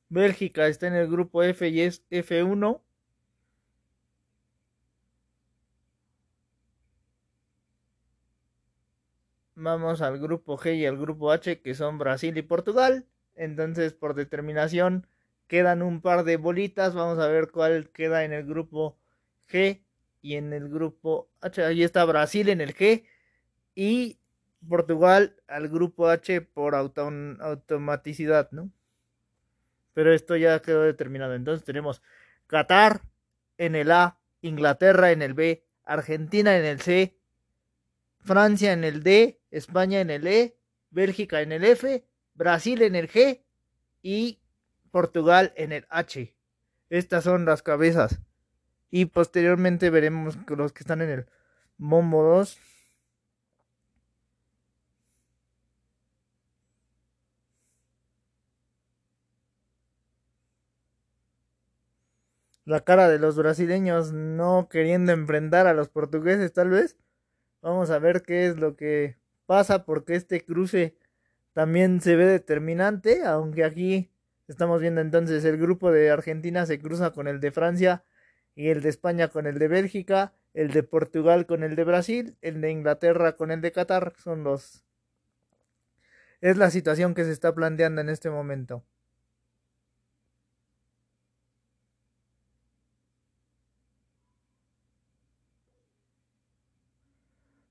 Bélgica 0.09 0.69
está 0.69 0.87
en 0.87 0.95
el 0.95 1.09
grupo 1.09 1.43
F 1.43 1.69
y 1.69 1.81
es 1.81 2.05
F1. 2.11 2.81
Vamos 9.59 10.03
al 10.03 10.19
grupo 10.19 10.59
G 10.59 10.77
y 10.77 10.85
al 10.85 10.99
grupo 10.99 11.33
H, 11.33 11.63
que 11.63 11.75
son 11.75 11.97
Brasil 11.97 12.37
y 12.37 12.43
Portugal. 12.43 13.07
Entonces, 13.35 13.95
por 13.95 14.15
determinación, 14.15 15.07
quedan 15.47 15.81
un 15.81 16.03
par 16.03 16.25
de 16.25 16.37
bolitas. 16.37 16.95
Vamos 16.95 17.19
a 17.19 17.27
ver 17.29 17.51
cuál 17.51 17.89
queda 17.89 18.25
en 18.25 18.35
el 18.35 18.45
grupo 18.45 18.99
G 19.49 19.83
y 20.21 20.35
en 20.35 20.53
el 20.53 20.69
grupo 20.69 21.31
H. 21.41 21.65
Ahí 21.65 21.83
está 21.83 22.05
Brasil 22.05 22.51
en 22.51 22.61
el 22.61 22.75
G 22.75 23.05
y 23.75 24.19
Portugal 24.69 25.37
al 25.47 25.69
grupo 25.69 26.09
H 26.09 26.43
por 26.43 26.75
automaticidad, 26.75 28.51
¿no? 28.53 28.71
Pero 29.95 30.13
esto 30.13 30.37
ya 30.37 30.61
quedó 30.61 30.83
determinado. 30.83 31.35
Entonces 31.35 31.65
tenemos 31.65 32.03
Qatar 32.47 33.01
en 33.57 33.75
el 33.75 33.91
A, 33.91 34.19
Inglaterra 34.43 35.13
en 35.13 35.23
el 35.23 35.33
B, 35.33 35.65
Argentina 35.85 36.59
en 36.59 36.67
el 36.67 36.81
C, 36.81 37.17
Francia 38.19 38.73
en 38.73 38.85
el 38.85 39.03
D, 39.03 39.41
España 39.57 40.01
en 40.01 40.11
el 40.11 40.27
E, 40.27 40.57
Bélgica 40.91 41.41
en 41.41 41.53
el 41.53 41.65
F, 41.65 42.05
Brasil 42.35 42.83
en 42.83 42.95
el 42.95 43.09
G 43.09 43.43
y 44.03 44.41
Portugal 44.91 45.53
en 45.57 45.73
el 45.73 45.87
H. 45.89 46.35
Estas 46.91 47.25
son 47.25 47.45
las 47.47 47.63
cabezas. 47.63 48.21
Y 48.91 49.07
posteriormente 49.07 49.91
veremos 49.91 50.37
los 50.49 50.73
que 50.73 50.81
están 50.81 51.03
en 51.03 51.11
el 51.11 51.27
bombo 51.79 52.23
2. 52.23 52.59
La 62.65 62.81
cara 62.81 63.09
de 63.09 63.19
los 63.19 63.37
brasileños 63.37 64.13
no 64.13 64.69
queriendo 64.69 65.13
enfrentar 65.13 65.67
a 65.67 65.73
los 65.73 65.89
portugueses 65.89 66.53
tal 66.53 66.71
vez. 66.71 66.97
Vamos 67.63 67.91
a 67.91 67.99
ver 67.99 68.23
qué 68.23 68.47
es 68.47 68.57
lo 68.59 68.77
que 68.77 69.17
pasa 69.47 69.85
porque 69.85 70.17
este 70.17 70.45
cruce 70.45 70.97
también 71.53 72.01
se 72.01 72.17
ve 72.17 72.27
determinante, 72.27 73.25
aunque 73.25 73.65
aquí 73.65 74.11
estamos 74.49 74.81
viendo 74.81 75.01
entonces 75.01 75.45
el 75.45 75.57
grupo 75.59 75.91
de 75.93 76.11
Argentina 76.11 76.67
se 76.67 76.79
cruza 76.81 77.13
con 77.13 77.29
el 77.29 77.41
de 77.41 77.51
Francia 77.53 78.05
y 78.55 78.69
el 78.69 78.83
de 78.83 78.91
España 78.91 79.29
con 79.29 79.47
el 79.47 79.59
de 79.59 79.69
Bélgica, 79.69 80.35
el 80.55 80.73
de 80.73 80.83
Portugal 80.83 81.47
con 81.47 81.63
el 81.63 81.77
de 81.77 81.85
Brasil, 81.85 82.37
el 82.43 82.61
de 82.61 82.71
Inglaterra 82.71 83.37
con 83.37 83.51
el 83.51 83.61
de 83.61 83.73
Qatar, 83.73 84.15
son 84.19 84.45
los... 84.45 84.85
Es 86.41 86.57
la 86.57 86.71
situación 86.71 87.15
que 87.15 87.25
se 87.25 87.33
está 87.33 87.55
planteando 87.55 88.01
en 88.01 88.09
este 88.09 88.31
momento. 88.31 88.85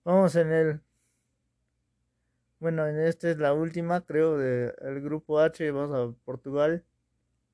Vamos 0.04 0.36
en 0.36 0.52
el... 0.52 0.82
Bueno, 2.66 2.88
en 2.88 3.00
esta 3.00 3.30
es 3.30 3.38
la 3.38 3.54
última, 3.54 4.02
creo, 4.02 4.40
del 4.40 5.00
grupo 5.00 5.40
H. 5.40 5.70
Vamos 5.70 5.96
a 5.96 6.20
Portugal. 6.26 6.84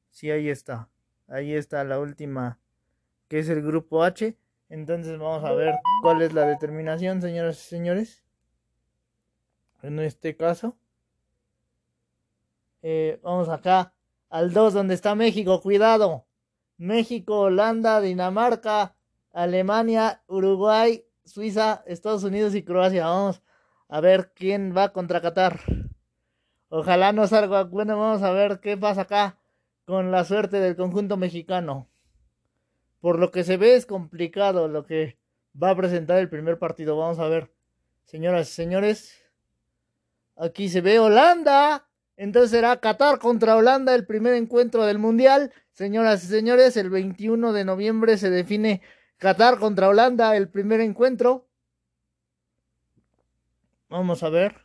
Sí, 0.09 0.31
ahí 0.31 0.47
está. 0.47 0.87
Ahí 1.27 1.53
está 1.53 1.83
la 1.83 1.99
última, 1.99 2.59
que 3.27 3.39
es 3.39 3.49
el 3.49 3.61
grupo 3.61 4.05
H. 4.05 4.37
Entonces 4.69 5.19
vamos 5.19 5.43
a 5.43 5.51
ver 5.51 5.75
cuál 6.01 6.21
es 6.21 6.31
la 6.31 6.45
determinación, 6.45 7.21
señoras 7.21 7.57
y 7.57 7.67
señores. 7.67 8.23
En 9.81 9.99
este 9.99 10.37
caso. 10.37 10.77
Eh, 12.81 13.19
vamos 13.21 13.49
acá 13.49 13.93
al 14.29 14.53
2, 14.53 14.73
donde 14.73 14.93
está 14.93 15.13
México. 15.13 15.59
Cuidado. 15.59 16.25
México, 16.77 17.41
Holanda, 17.41 17.99
Dinamarca, 17.99 18.95
Alemania, 19.33 20.23
Uruguay, 20.27 21.03
Suiza, 21.25 21.83
Estados 21.85 22.23
Unidos 22.23 22.55
y 22.55 22.63
Croacia. 22.63 23.07
Vamos 23.07 23.41
a 23.91 23.99
ver 23.99 24.31
quién 24.33 24.73
va 24.75 24.93
contra 24.93 25.21
Qatar. 25.21 25.59
Ojalá 26.69 27.11
no 27.11 27.27
salga 27.27 27.65
bueno. 27.65 27.99
Vamos 27.99 28.23
a 28.23 28.31
ver 28.31 28.61
qué 28.61 28.77
pasa 28.77 29.01
acá 29.01 29.37
con 29.85 30.11
la 30.11 30.23
suerte 30.23 30.61
del 30.61 30.77
conjunto 30.77 31.17
mexicano. 31.17 31.89
Por 33.01 33.19
lo 33.19 33.31
que 33.31 33.43
se 33.43 33.57
ve 33.57 33.75
es 33.75 33.85
complicado 33.85 34.69
lo 34.69 34.85
que 34.85 35.17
va 35.61 35.71
a 35.71 35.75
presentar 35.75 36.19
el 36.19 36.29
primer 36.29 36.57
partido. 36.57 36.97
Vamos 36.97 37.19
a 37.19 37.27
ver, 37.27 37.51
señoras 38.05 38.49
y 38.49 38.53
señores. 38.53 39.21
Aquí 40.37 40.69
se 40.69 40.79
ve 40.79 40.97
Holanda. 40.99 41.85
Entonces 42.15 42.51
será 42.51 42.77
Qatar 42.77 43.19
contra 43.19 43.57
Holanda 43.57 43.93
el 43.93 44.05
primer 44.05 44.35
encuentro 44.35 44.85
del 44.85 44.99
Mundial. 44.99 45.51
Señoras 45.73 46.23
y 46.23 46.27
señores, 46.27 46.77
el 46.77 46.89
21 46.89 47.51
de 47.51 47.65
noviembre 47.65 48.17
se 48.17 48.29
define 48.29 48.81
Qatar 49.17 49.59
contra 49.59 49.89
Holanda, 49.89 50.37
el 50.37 50.47
primer 50.47 50.79
encuentro. 50.79 51.50
Vamos 53.91 54.23
a 54.23 54.29
ver. 54.29 54.55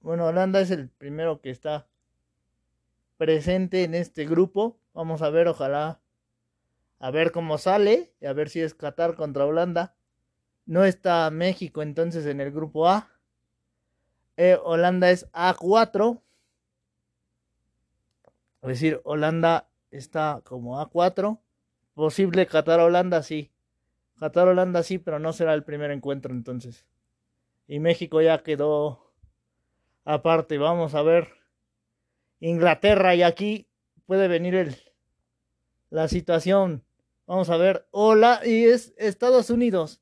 Bueno, 0.00 0.26
Holanda 0.26 0.60
es 0.60 0.72
el 0.72 0.88
primero 0.88 1.40
que 1.40 1.50
está 1.50 1.86
presente 3.16 3.84
en 3.84 3.94
este 3.94 4.26
grupo. 4.26 4.80
Vamos 4.94 5.22
a 5.22 5.30
ver, 5.30 5.46
ojalá. 5.46 6.00
A 6.98 7.12
ver 7.12 7.30
cómo 7.30 7.56
sale. 7.56 8.12
Y 8.20 8.26
a 8.26 8.32
ver 8.32 8.48
si 8.48 8.60
es 8.60 8.74
Qatar 8.74 9.14
contra 9.14 9.46
Holanda. 9.46 9.94
No 10.66 10.84
está 10.84 11.30
México 11.30 11.82
entonces 11.82 12.26
en 12.26 12.40
el 12.40 12.50
grupo 12.50 12.88
A. 12.88 13.08
Eh, 14.36 14.58
Holanda 14.60 15.12
es 15.12 15.30
A4. 15.30 16.20
Es 18.62 18.68
decir, 18.70 19.00
Holanda 19.04 19.70
está 19.92 20.40
como 20.44 20.80
A4. 20.80 21.38
Posible 21.94 22.48
Qatar-Holanda, 22.48 23.22
sí. 23.22 23.52
Qatar-Holanda, 24.18 24.82
sí, 24.82 24.98
pero 24.98 25.18
no 25.18 25.32
será 25.32 25.54
el 25.54 25.64
primer 25.64 25.90
encuentro 25.90 26.32
entonces. 26.32 26.86
Y 27.66 27.80
México 27.80 28.20
ya 28.20 28.42
quedó 28.42 29.12
aparte. 30.04 30.58
Vamos 30.58 30.94
a 30.94 31.02
ver. 31.02 31.28
Inglaterra 32.40 33.14
y 33.14 33.22
aquí 33.22 33.68
puede 34.06 34.28
venir 34.28 34.54
el, 34.54 34.76
la 35.90 36.08
situación. 36.08 36.84
Vamos 37.26 37.50
a 37.50 37.56
ver. 37.56 37.86
Hola, 37.90 38.40
y 38.44 38.64
es 38.64 38.94
Estados 38.96 39.50
Unidos. 39.50 40.00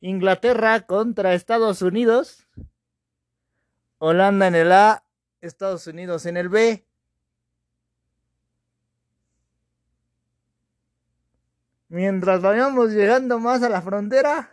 Inglaterra 0.00 0.86
contra 0.86 1.34
Estados 1.34 1.82
Unidos. 1.82 2.46
Holanda 3.98 4.48
en 4.48 4.54
el 4.56 4.72
A, 4.72 5.04
Estados 5.40 5.86
Unidos 5.86 6.26
en 6.26 6.36
el 6.36 6.48
B. 6.48 6.86
Mientras 11.92 12.40
vayamos 12.40 12.92
llegando 12.92 13.38
más 13.38 13.62
a 13.62 13.68
la 13.68 13.82
frontera, 13.82 14.50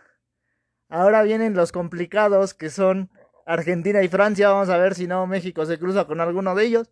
ahora 0.90 1.22
vienen 1.22 1.54
los 1.54 1.72
complicados 1.72 2.52
que 2.52 2.68
son 2.68 3.08
Argentina 3.46 4.02
y 4.02 4.08
Francia. 4.08 4.50
Vamos 4.50 4.68
a 4.68 4.76
ver 4.76 4.94
si 4.94 5.06
no 5.06 5.26
México 5.26 5.64
se 5.64 5.78
cruza 5.78 6.04
con 6.04 6.20
alguno 6.20 6.54
de 6.54 6.66
ellos. 6.66 6.90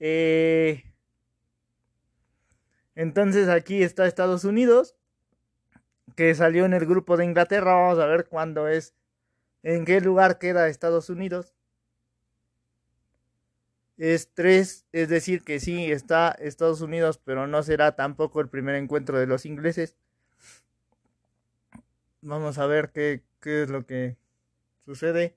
Eh, 0.00 0.84
entonces 2.94 3.50
aquí 3.50 3.82
está 3.82 4.06
Estados 4.06 4.44
Unidos, 4.44 4.96
que 6.16 6.34
salió 6.34 6.64
en 6.64 6.72
el 6.72 6.86
grupo 6.86 7.18
de 7.18 7.26
Inglaterra. 7.26 7.74
Vamos 7.74 7.98
a 7.98 8.06
ver 8.06 8.26
cuándo 8.26 8.68
es, 8.68 8.94
en 9.62 9.84
qué 9.84 10.00
lugar 10.00 10.38
queda 10.38 10.68
Estados 10.68 11.10
Unidos 11.10 11.57
es 13.98 14.32
tres, 14.32 14.86
es 14.92 15.08
decir, 15.08 15.42
que 15.42 15.58
sí 15.58 15.90
está 15.90 16.30
Estados 16.30 16.80
Unidos, 16.80 17.20
pero 17.22 17.46
no 17.48 17.62
será 17.64 17.96
tampoco 17.96 18.40
el 18.40 18.48
primer 18.48 18.76
encuentro 18.76 19.18
de 19.18 19.26
los 19.26 19.44
ingleses. 19.44 19.96
Vamos 22.22 22.58
a 22.58 22.66
ver 22.66 22.90
qué, 22.92 23.24
qué 23.40 23.64
es 23.64 23.70
lo 23.70 23.86
que 23.86 24.16
sucede. 24.84 25.36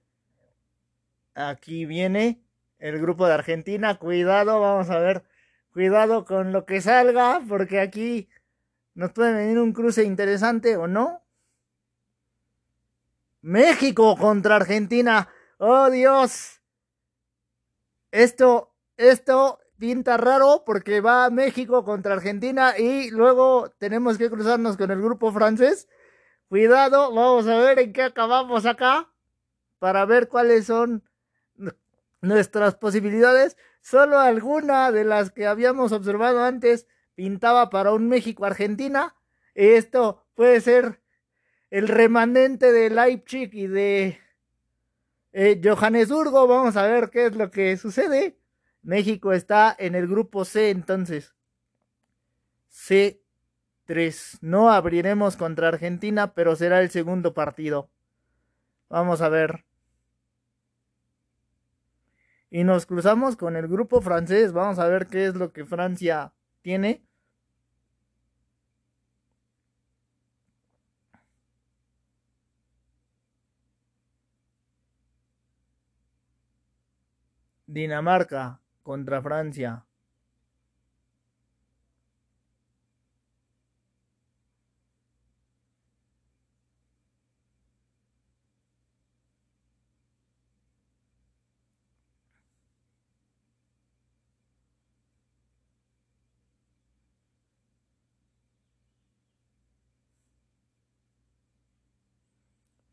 Aquí 1.34 1.86
viene 1.86 2.43
el 2.78 3.00
grupo 3.00 3.26
de 3.28 3.34
Argentina. 3.34 3.97
Cuidado, 3.97 4.60
vamos 4.62 4.89
a 4.91 5.00
ver. 5.00 5.24
Cuidado 5.74 6.26
con 6.26 6.52
lo 6.52 6.65
que 6.65 6.82
salga, 6.82 7.41
porque 7.47 7.80
aquí 7.80 8.30
nos 8.93 9.12
puede 9.12 9.34
venir 9.34 9.58
un 9.58 9.74
cruce 9.74 10.04
interesante 10.04 10.78
o 10.78 10.88
no. 10.88 11.24
México 13.41 14.15
contra 14.17 14.58
Argentina. 14.58 15.30
Oh 15.58 15.89
Dios. 15.89 16.61
Esto, 18.12 18.74
esto 18.97 19.60
pinta 19.78 20.17
raro 20.17 20.63
porque 20.65 21.02
va 21.02 21.30
México 21.30 21.84
contra 21.84 22.13
Argentina 22.13 22.78
y 22.78 23.10
luego 23.10 23.71
tenemos 23.80 24.17
que 24.17 24.30
cruzarnos 24.30 24.78
con 24.78 24.91
el 24.91 25.02
grupo 25.02 25.32
francés. 25.32 25.88
Cuidado, 26.50 27.13
vamos 27.13 27.47
a 27.47 27.58
ver 27.58 27.80
en 27.80 27.93
qué 27.93 28.04
acabamos 28.04 28.65
acá 28.65 29.10
para 29.80 30.06
ver 30.06 30.28
cuáles 30.28 30.65
son 30.65 31.04
nuestras 32.21 32.76
posibilidades. 32.76 33.58
Solo 33.82 34.19
alguna 34.19 34.91
de 34.91 35.06
las 35.06 35.32
que 35.32 35.47
habíamos 35.47 35.91
observado 35.91 36.43
antes 36.43 36.88
pintaba 37.15 37.69
para 37.69 37.93
un 37.93 38.08
México-Argentina. 38.08 39.15
Esto 39.56 40.24
puede 40.36 40.62
ser 40.62 41.02
el 41.69 41.88
remanente 41.88 42.71
de 42.71 42.89
Leipzig 42.89 43.50
y 43.54 43.67
de 43.67 44.19
eh, 45.33 45.61
Johannesburgo, 45.63 46.47
vamos 46.47 46.75
a 46.75 46.83
ver 46.83 47.09
qué 47.09 47.27
es 47.27 47.35
lo 47.35 47.51
que 47.51 47.77
sucede. 47.77 48.37
México 48.83 49.33
está 49.33 49.75
en 49.77 49.95
el 49.95 50.07
grupo 50.07 50.43
C, 50.45 50.69
entonces. 50.69 51.33
C3. 52.71 54.39
No 54.41 54.71
abriremos 54.71 55.37
contra 55.37 55.69
Argentina, 55.69 56.33
pero 56.33 56.55
será 56.55 56.81
el 56.81 56.89
segundo 56.89 57.33
partido. 57.33 57.89
Vamos 58.89 59.21
a 59.21 59.29
ver. 59.29 59.65
Y 62.49 62.63
nos 62.65 62.85
cruzamos 62.85 63.37
con 63.37 63.55
el 63.55 63.67
grupo 63.67 64.01
francés. 64.01 64.51
Vamos 64.51 64.79
a 64.79 64.87
ver 64.87 65.07
qué 65.07 65.27
es 65.27 65.35
lo 65.35 65.53
que 65.53 65.65
Francia 65.65 66.33
tiene. 66.61 67.05
Dinamarca 77.77 78.60
contra 78.84 79.21
Francia. 79.21 79.86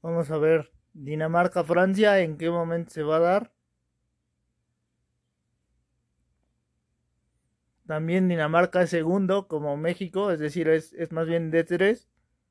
Vamos 0.03 0.29
a 0.33 0.38
ver 0.38 0.73
Dinamarca-Francia, 0.93 2.19
en 2.21 2.37
qué 2.37 2.51
momento 2.51 2.91
se 2.91 3.05
va 3.05 3.17
a 3.17 3.21
dar. 3.21 3.58
También 7.88 8.29
Dinamarca 8.29 8.83
es 8.83 8.90
segundo, 8.90 9.48
como 9.48 9.79
México, 9.79 10.31
es 10.31 10.38
decir, 10.38 10.68
es, 10.68 10.92
es 10.92 11.11
más 11.11 11.27
bien 11.27 11.51
de 11.51 11.64
tres. 11.64 12.11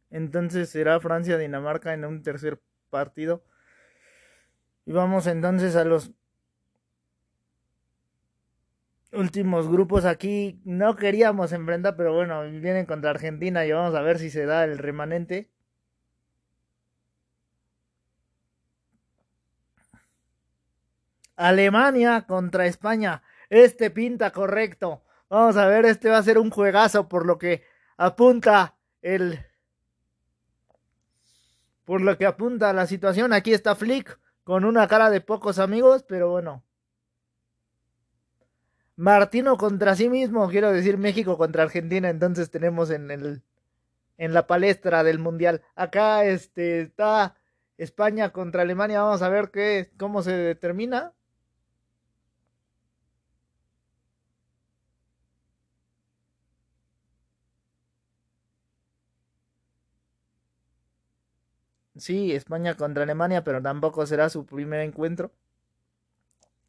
Entonces 0.10 0.68
será 0.70 1.00
Francia-Dinamarca 1.00 1.94
en 1.94 2.06
un 2.06 2.24
tercer 2.24 2.60
partido. 2.90 3.44
Y 4.88 4.94
vamos 4.94 5.28
entonces 5.28 5.76
a 5.76 5.84
los 5.84 6.12
últimos 9.14 9.68
grupos 9.70 10.06
aquí. 10.06 10.60
No 10.66 10.96
queríamos 10.96 11.52
enfrentar, 11.52 11.96
pero 11.96 12.16
bueno, 12.16 12.42
vienen 12.42 12.88
contra 12.88 13.12
Argentina 13.12 13.64
y 13.64 13.72
vamos 13.72 13.94
a 13.94 14.02
ver 14.02 14.18
si 14.18 14.32
se 14.32 14.48
da 14.48 14.64
el 14.64 14.80
remanente. 14.80 15.52
Alemania 21.36 22.26
contra 22.26 22.66
España. 22.66 23.22
Este 23.52 23.92
pinta 23.92 24.32
correcto. 24.32 25.04
Vamos 25.30 25.58
a 25.58 25.68
ver, 25.68 25.86
este 25.86 26.10
va 26.10 26.18
a 26.18 26.24
ser 26.24 26.38
un 26.38 26.50
juegazo 26.50 27.08
por 27.10 27.26
lo 27.26 27.38
que 27.38 27.64
apunta 27.98 28.78
el... 29.02 29.40
Por 31.84 32.02
lo 32.02 32.18
que 32.18 32.26
apunta 32.26 32.74
la 32.74 32.86
situación. 32.88 33.34
Aquí 33.34 33.54
está 33.54 33.76
Flick 33.76 34.20
con 34.44 34.66
una 34.66 34.88
cara 34.88 35.10
de 35.10 35.22
pocos 35.22 35.60
amigos, 35.60 36.04
pero 36.08 36.30
bueno. 36.30 36.64
Martino 38.98 39.58
contra 39.58 39.96
sí 39.96 40.10
mismo, 40.10 40.50
quiero 40.50 40.72
decir 40.72 40.98
México 40.98 41.38
contra 41.38 41.64
Argentina, 41.64 42.10
entonces 42.10 42.50
tenemos 42.50 42.90
en 42.90 43.12
el 43.12 43.44
en 44.18 44.34
la 44.34 44.48
palestra 44.48 45.04
del 45.04 45.20
mundial. 45.20 45.62
Acá 45.76 46.26
este 46.26 46.82
está 46.82 47.36
España 47.78 48.32
contra 48.32 48.64
Alemania, 48.64 49.04
vamos 49.04 49.22
a 49.22 49.30
ver 49.30 49.52
qué 49.52 49.92
cómo 49.98 50.24
se 50.24 50.32
determina. 50.32 51.14
Sí, 61.98 62.34
España 62.34 62.76
contra 62.76 63.04
Alemania, 63.04 63.44
pero 63.44 63.62
tampoco 63.62 64.06
será 64.06 64.30
su 64.30 64.46
primer 64.46 64.82
encuentro. 64.82 65.32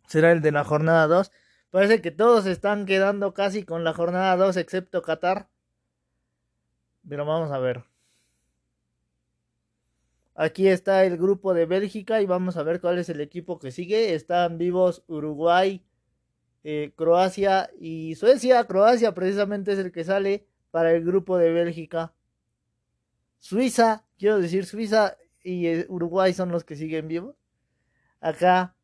Será 0.07 0.33
el 0.33 0.41
de 0.41 0.53
la 0.53 0.65
jornada 0.65 1.07
2. 1.07 1.31
Parece 1.71 2.01
que 2.01 2.11
todos 2.11 2.47
están 2.47 2.87
quedando 2.87 3.35
casi 3.35 3.65
con 3.65 3.85
la 3.85 3.93
jornada 3.93 4.37
2, 4.37 4.57
excepto 4.57 5.03
Qatar. 5.03 5.49
Pero 7.09 7.27
vamos 7.27 7.51
a 7.53 7.59
ver. 7.59 7.85
Aquí 10.35 10.69
está 10.69 11.05
el 11.05 11.19
grupo 11.19 11.53
de 11.53 11.67
Bélgica 11.67 12.23
y 12.23 12.27
vamos 12.27 12.57
a 12.57 12.63
ver 12.63 12.81
cuál 12.81 12.99
es 12.99 13.09
el 13.09 13.21
equipo 13.21 13.59
que 13.59 13.71
sigue. 13.71 14.15
Están 14.15 14.57
vivos 14.57 15.05
Uruguay, 15.09 15.85
eh, 16.65 16.93
Croacia 16.97 17.71
y 17.79 18.15
Suecia. 18.15 18.65
Croacia 18.65 19.13
precisamente 19.15 19.73
es 19.73 19.79
el 19.79 19.93
que 19.93 20.05
sale 20.05 20.47
para 20.71 20.93
el 20.93 21.05
grupo 21.05 21.39
de 21.39 21.53
Bélgica. 21.53 22.15
Suiza, 23.41 24.05
quiero 24.19 24.39
decir 24.41 24.67
Suiza 24.67 25.17
y 25.43 25.67
eh, 25.69 25.87
Uruguay 25.89 26.33
son 26.35 26.51
los 26.51 26.65
que 26.65 26.77
siguen 26.77 27.09
vivos. 27.09 27.37
Acá 28.21 28.75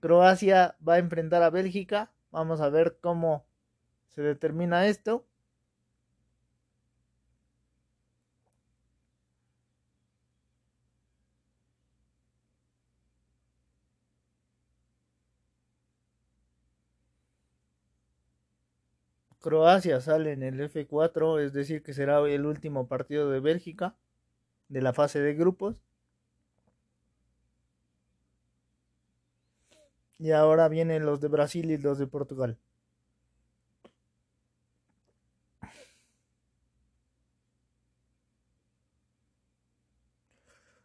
Croacia 0.00 0.76
va 0.86 0.94
a 0.94 0.98
enfrentar 0.98 1.42
a 1.42 1.50
Bélgica. 1.50 2.12
Vamos 2.30 2.60
a 2.60 2.68
ver 2.70 2.98
cómo 3.00 3.46
se 4.10 4.22
determina 4.22 4.86
esto. 4.86 5.26
Croacia 19.40 20.00
sale 20.00 20.32
en 20.32 20.42
el 20.42 20.60
F4, 20.60 21.38
es 21.44 21.52
decir, 21.52 21.82
que 21.82 21.92
será 21.92 22.20
el 22.20 22.46
último 22.46 22.86
partido 22.88 23.28
de 23.30 23.40
Bélgica 23.40 23.94
de 24.72 24.80
la 24.80 24.94
fase 24.94 25.20
de 25.20 25.34
grupos. 25.34 25.76
Y 30.18 30.30
ahora 30.30 30.68
vienen 30.68 31.04
los 31.04 31.20
de 31.20 31.28
Brasil 31.28 31.70
y 31.70 31.76
los 31.76 31.98
de 31.98 32.06
Portugal. 32.06 32.58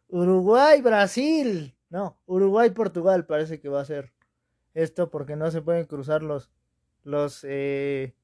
Uruguay, 0.08 0.82
Brasil. 0.82 1.74
No, 1.88 2.18
Uruguay, 2.26 2.68
Portugal 2.70 3.24
parece 3.24 3.58
que 3.58 3.70
va 3.70 3.80
a 3.80 3.84
ser 3.86 4.12
esto 4.74 5.08
porque 5.10 5.34
no 5.34 5.50
se 5.50 5.62
pueden 5.62 5.86
cruzar 5.86 6.22
los, 6.22 6.50
los 7.04 7.42
eh, 7.48 8.14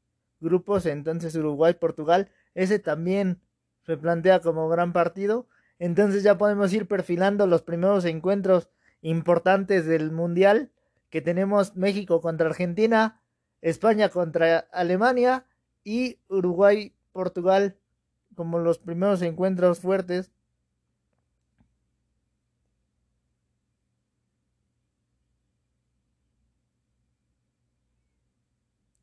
grupos. 0.40 0.84
Entonces 0.84 1.34
Uruguay, 1.36 1.72
Portugal. 1.72 2.30
Ese 2.54 2.78
también 2.78 3.40
se 3.86 3.96
plantea 3.96 4.40
como 4.40 4.68
gran 4.68 4.92
partido. 4.92 5.46
Entonces 5.78 6.22
ya 6.22 6.38
podemos 6.38 6.72
ir 6.72 6.86
perfilando 6.86 7.46
los 7.46 7.62
primeros 7.62 8.04
encuentros 8.04 8.70
importantes 9.02 9.86
del 9.86 10.10
Mundial, 10.12 10.70
que 11.10 11.20
tenemos 11.20 11.76
México 11.76 12.20
contra 12.20 12.48
Argentina, 12.48 13.20
España 13.60 14.08
contra 14.08 14.58
Alemania 14.72 15.46
y 15.84 16.18
Uruguay-Portugal 16.28 17.76
como 18.34 18.58
los 18.58 18.78
primeros 18.78 19.22
encuentros 19.22 19.80
fuertes. 19.80 20.32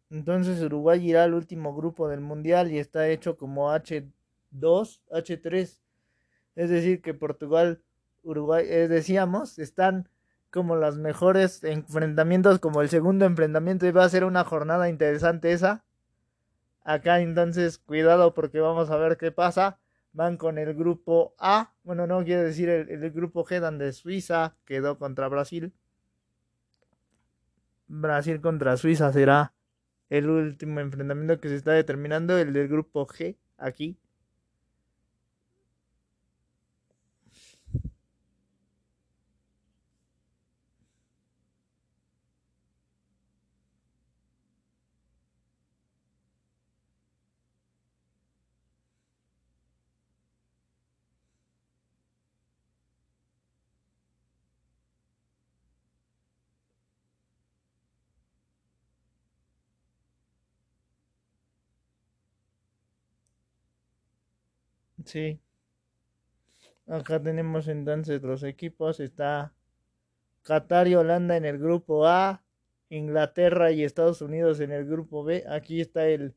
Entonces 0.10 0.62
Uruguay 0.62 1.10
irá 1.10 1.24
al 1.24 1.34
último 1.34 1.74
grupo 1.74 2.10
del 2.10 2.20
Mundial 2.20 2.72
y 2.72 2.80
está 2.80 3.08
hecho 3.08 3.38
como 3.38 3.72
H2, 3.72 5.00
H3 5.10 5.80
es 6.56 6.70
decir, 6.70 7.02
que 7.02 7.14
Portugal, 7.14 7.82
Uruguay, 8.24 8.66
eh, 8.68 8.88
decíamos, 8.88 9.60
están 9.60 10.10
como 10.50 10.76
los 10.76 10.98
mejores 10.98 11.64
enfrentamientos, 11.64 12.60
como 12.60 12.82
el 12.82 12.90
segundo 12.90 13.26
enfrentamiento, 13.26 13.88
y 13.88 13.92
va 13.92 14.04
a 14.04 14.10
ser 14.10 14.26
una 14.26 14.44
jornada 14.44 14.90
interesante 14.90 15.54
esa. 15.54 15.86
Acá 16.84 17.22
entonces, 17.22 17.78
cuidado 17.78 18.34
porque 18.34 18.60
vamos 18.60 18.90
a 18.90 18.98
ver 18.98 19.18
qué 19.18 19.32
pasa. 19.32 19.80
Van 20.14 20.36
con 20.36 20.58
el 20.58 20.74
grupo 20.74 21.36
A, 21.38 21.74
bueno, 21.84 22.06
no 22.06 22.24
quiero 22.26 22.44
decir 22.44 22.68
el, 22.68 22.90
el 22.90 23.12
grupo 23.12 23.46
G, 23.46 23.62
donde 23.62 23.94
Suiza 23.94 24.58
quedó 24.66 24.98
contra 24.98 25.30
Brasil. 25.30 25.74
Brasil 27.88 28.42
contra 28.42 28.76
Suiza 28.76 29.14
será 29.14 29.54
el 30.10 30.30
último 30.30 30.82
enfrentamiento 30.82 31.40
que 31.40 31.48
se 31.48 31.56
está 31.56 31.72
determinando, 31.72 32.38
el 32.38 32.52
del 32.52 32.68
grupo 32.68 33.08
G, 33.08 33.38
aquí. 33.58 33.98
Sí. 65.12 65.42
Acá 66.88 67.22
tenemos 67.22 67.68
entonces 67.68 68.22
los 68.22 68.44
equipos. 68.44 69.02
Está 69.02 69.54
Qatar 70.42 70.88
y 70.88 70.96
Holanda 70.96 71.36
en 71.36 71.44
el 71.44 71.58
grupo 71.58 72.08
A. 72.08 72.44
Inglaterra 72.90 73.72
y 73.72 73.84
Estados 73.84 74.22
Unidos 74.22 74.62
en 74.62 74.72
el 74.72 74.86
grupo 74.86 75.26
B. 75.26 75.44
Aquí 75.50 75.82
está 75.82 76.08
el, 76.08 76.34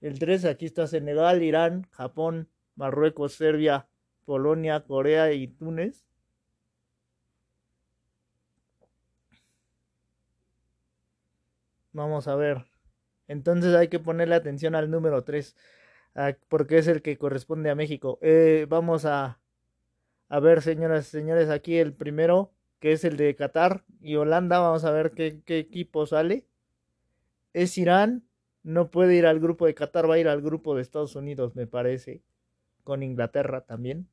el 0.00 0.18
3. 0.18 0.46
Aquí 0.46 0.64
está 0.64 0.86
Senegal, 0.86 1.42
Irán, 1.42 1.86
Japón, 1.90 2.48
Marruecos, 2.74 3.34
Serbia, 3.34 3.86
Polonia, 4.24 4.80
Corea 4.80 5.32
y 5.32 5.48
Túnez. 5.48 6.06
Vamos 11.92 12.28
a 12.28 12.34
ver. 12.34 12.64
Entonces 13.28 13.74
hay 13.74 13.88
que 13.88 13.98
ponerle 13.98 14.36
atención 14.36 14.74
al 14.74 14.90
número 14.90 15.22
3 15.22 15.54
porque 16.48 16.78
es 16.78 16.88
el 16.88 17.02
que 17.02 17.18
corresponde 17.18 17.70
a 17.70 17.74
México. 17.74 18.18
Eh, 18.22 18.66
vamos 18.68 19.04
a, 19.04 19.40
a 20.28 20.40
ver, 20.40 20.62
señoras 20.62 21.08
y 21.08 21.10
señores, 21.10 21.50
aquí 21.50 21.76
el 21.76 21.92
primero, 21.92 22.52
que 22.80 22.92
es 22.92 23.04
el 23.04 23.16
de 23.16 23.34
Qatar 23.34 23.84
y 24.00 24.16
Holanda. 24.16 24.58
Vamos 24.58 24.84
a 24.84 24.90
ver 24.90 25.12
qué, 25.12 25.40
qué 25.44 25.58
equipo 25.58 26.06
sale. 26.06 26.46
Es 27.52 27.76
Irán. 27.78 28.24
No 28.62 28.90
puede 28.90 29.14
ir 29.14 29.26
al 29.26 29.38
grupo 29.38 29.66
de 29.66 29.74
Qatar, 29.74 30.10
va 30.10 30.14
a 30.14 30.18
ir 30.18 30.26
al 30.28 30.42
grupo 30.42 30.74
de 30.74 30.82
Estados 30.82 31.14
Unidos, 31.14 31.54
me 31.54 31.68
parece. 31.68 32.22
Con 32.82 33.02
Inglaterra 33.02 33.60
también. 33.60 34.08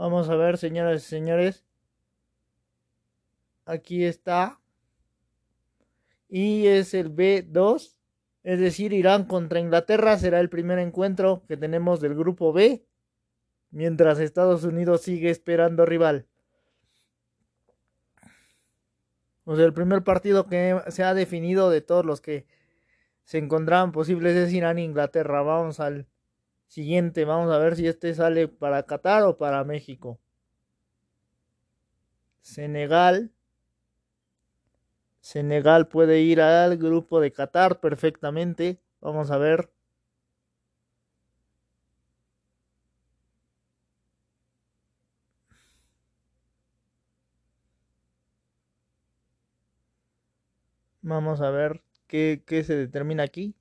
Vamos 0.00 0.30
a 0.30 0.34
ver, 0.34 0.56
señoras 0.56 1.02
y 1.02 1.06
señores. 1.06 1.62
Aquí 3.66 4.06
está. 4.06 4.58
Y 6.26 6.68
es 6.68 6.94
el 6.94 7.14
B2. 7.14 7.98
Es 8.42 8.60
decir, 8.60 8.94
Irán 8.94 9.26
contra 9.26 9.60
Inglaterra 9.60 10.16
será 10.16 10.40
el 10.40 10.48
primer 10.48 10.78
encuentro 10.78 11.42
que 11.46 11.58
tenemos 11.58 12.00
del 12.00 12.14
grupo 12.14 12.50
B. 12.54 12.82
Mientras 13.72 14.18
Estados 14.20 14.64
Unidos 14.64 15.02
sigue 15.02 15.28
esperando 15.28 15.84
rival. 15.84 16.26
O 19.44 19.54
sea, 19.54 19.66
el 19.66 19.74
primer 19.74 20.02
partido 20.02 20.46
que 20.46 20.80
se 20.88 21.04
ha 21.04 21.12
definido 21.12 21.68
de 21.68 21.82
todos 21.82 22.06
los 22.06 22.22
que 22.22 22.46
se 23.24 23.36
encontraban 23.36 23.92
posibles 23.92 24.34
es 24.34 24.50
Irán-Inglaterra. 24.54 25.42
Vamos 25.42 25.78
al 25.78 26.06
siguiente. 26.70 27.26
Vamos 27.26 27.50
a 27.52 27.58
ver 27.58 27.76
si 27.76 27.86
este 27.86 28.14
sale 28.14 28.48
para 28.48 28.84
Qatar 28.84 29.24
o 29.24 29.36
para 29.36 29.64
México. 29.64 30.18
Senegal. 32.42 33.30
Senegal 35.22 35.88
puede 35.88 36.20
ir 36.20 36.42
al 36.42 36.76
grupo 36.76 37.20
de 37.20 37.32
Qatar 37.32 37.80
perfectamente. 37.80 38.78
Vamos 39.00 39.30
a 39.30 39.38
ver. 39.38 39.70
Vamos 51.02 51.40
a 51.42 51.50
ver 51.50 51.82
qué, 52.06 52.42
qué 52.46 52.64
se 52.64 52.74
determina 52.76 53.22
aquí. 53.24 53.54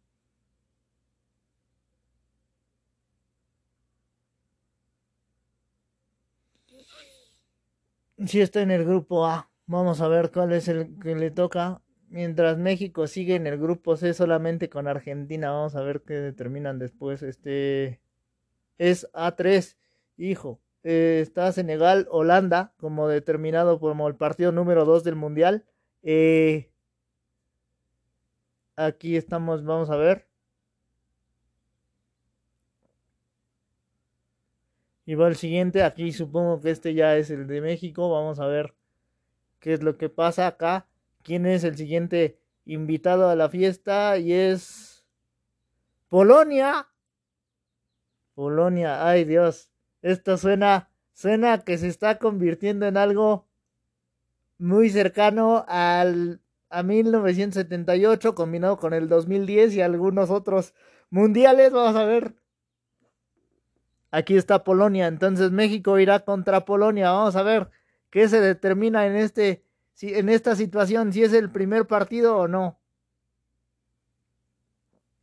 Si 8.25 8.41
está 8.41 8.61
en 8.61 8.71
el 8.71 8.85
grupo 8.85 9.25
A, 9.25 9.49
vamos 9.65 10.01
a 10.01 10.07
ver 10.07 10.31
cuál 10.31 10.51
es 10.53 10.67
el 10.67 10.99
que 10.99 11.15
le 11.15 11.31
toca. 11.31 11.81
Mientras 12.09 12.57
México 12.57 13.07
sigue 13.07 13.35
en 13.35 13.47
el 13.47 13.57
grupo 13.57 13.95
C 13.95 14.13
solamente 14.13 14.69
con 14.69 14.87
Argentina, 14.87 15.51
vamos 15.51 15.75
a 15.75 15.81
ver 15.81 16.01
qué 16.01 16.15
determinan 16.15 16.79
después. 16.79 17.21
Este 17.23 18.01
es 18.77 19.07
A3, 19.13 19.77
hijo. 20.17 20.59
Eh, 20.83 21.19
está 21.21 21.51
Senegal, 21.51 22.07
Holanda, 22.09 22.73
como 22.77 23.07
determinado 23.07 23.79
como 23.79 24.07
el 24.07 24.15
partido 24.15 24.51
número 24.51 24.85
2 24.85 25.03
del 25.03 25.15
Mundial. 25.15 25.65
Eh, 26.03 26.69
Aquí 28.79 29.17
estamos, 29.17 29.65
vamos 29.65 29.89
a 29.89 29.97
ver. 29.97 30.28
Y 35.09 35.15
va 35.15 35.27
el 35.27 35.35
siguiente, 35.35 35.81
aquí 35.81 36.11
supongo 36.11 36.61
que 36.61 36.69
este 36.69 36.93
ya 36.93 37.17
es 37.17 37.31
el 37.31 37.47
de 37.47 37.61
México. 37.61 38.11
Vamos 38.11 38.39
a 38.39 38.45
ver 38.45 38.75
qué 39.59 39.73
es 39.73 39.81
lo 39.81 39.97
que 39.97 40.07
pasa 40.07 40.45
acá. 40.45 40.85
¿Quién 41.23 41.47
es 41.47 41.63
el 41.63 41.75
siguiente 41.77 42.37
invitado 42.65 43.27
a 43.27 43.35
la 43.35 43.49
fiesta? 43.49 44.19
Y 44.19 44.33
es 44.33 45.03
Polonia. 46.09 46.89
Polonia, 48.35 49.07
ay 49.07 49.23
Dios. 49.23 49.71
Esto 50.03 50.37
suena, 50.37 50.91
suena 51.13 51.63
que 51.63 51.79
se 51.79 51.87
está 51.87 52.19
convirtiendo 52.19 52.85
en 52.85 52.95
algo 52.95 53.47
muy 54.59 54.91
cercano 54.91 55.65
al 55.67 56.39
a 56.69 56.83
1978 56.83 58.35
combinado 58.35 58.77
con 58.77 58.93
el 58.93 59.09
2010 59.09 59.73
y 59.73 59.81
algunos 59.81 60.29
otros 60.29 60.75
mundiales. 61.09 61.71
Vamos 61.71 61.95
a 61.95 62.05
ver. 62.05 62.35
Aquí 64.11 64.37
está 64.37 64.63
Polonia. 64.63 65.07
Entonces 65.07 65.51
México 65.51 65.99
irá 65.99 66.19
contra 66.19 66.65
Polonia. 66.65 67.11
Vamos 67.11 67.35
a 67.35 67.43
ver 67.43 67.69
qué 68.09 68.27
se 68.27 68.41
determina 68.41 69.05
en 69.05 69.15
este 69.15 69.63
en 70.01 70.29
esta 70.29 70.55
situación 70.55 71.11
si 71.11 71.23
es 71.23 71.33
el 71.33 71.51
primer 71.51 71.85
partido 71.85 72.37
o 72.37 72.47
no. 72.47 72.79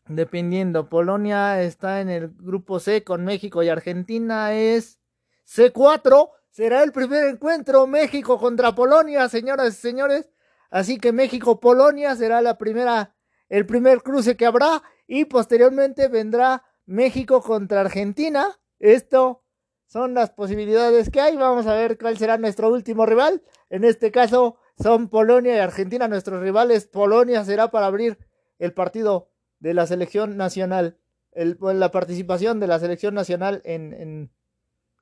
Dependiendo, 0.09 0.89
Polonia 0.89 1.63
está 1.63 2.01
en 2.01 2.11
el 2.11 2.29
grupo 2.29 2.79
C 2.79 3.03
con 3.03 3.25
México 3.25 3.63
y 3.63 3.69
Argentina 3.69 4.53
es 4.53 5.01
C4. 5.49 6.31
Será 6.51 6.83
el 6.85 6.93
primer 6.93 7.25
encuentro 7.25 7.87
México 7.87 8.39
contra 8.39 8.75
Polonia, 8.75 9.29
señoras 9.29 9.75
y 9.75 9.81
señores. 9.81 10.31
Así 10.71 10.99
que 10.99 11.13
México-Polonia 11.13 12.15
será 12.15 12.41
la 12.41 12.57
primera, 12.57 13.15
el 13.49 13.67
primer 13.67 14.03
cruce 14.03 14.37
que 14.37 14.47
habrá 14.47 14.83
y 15.07 15.25
posteriormente 15.25 16.09
vendrá 16.09 16.65
México 16.87 17.43
contra 17.43 17.81
Argentina. 17.81 18.57
Esto 18.79 19.43
son 19.87 20.15
las 20.15 20.31
posibilidades 20.31 21.11
que 21.11 21.21
hay. 21.21 21.37
Vamos 21.37 21.67
a 21.67 21.75
ver 21.75 21.99
cuál 21.99 22.17
será 22.19 22.39
nuestro 22.39 22.69
último 22.71 23.07
rival. 23.07 23.43
En 23.71 23.85
este 23.85 24.11
caso 24.11 24.57
son 24.79 25.09
Polonia 25.09 25.57
y 25.57 25.59
Argentina 25.59 26.09
nuestros 26.09 26.41
rivales. 26.41 26.87
Polonia 26.87 27.45
será 27.45 27.71
para 27.71 27.87
abrir 27.87 28.19
el 28.59 28.73
partido 28.73 29.31
de 29.61 29.75
la 29.75 29.87
selección 29.87 30.37
nacional. 30.37 30.99
El, 31.33 31.59
la 31.61 31.91
participación 31.91 32.61
de 32.61 32.67
la 32.67 32.79
selección 32.79 33.15
nacional 33.15 33.61
en, 33.65 33.93
en 33.93 34.31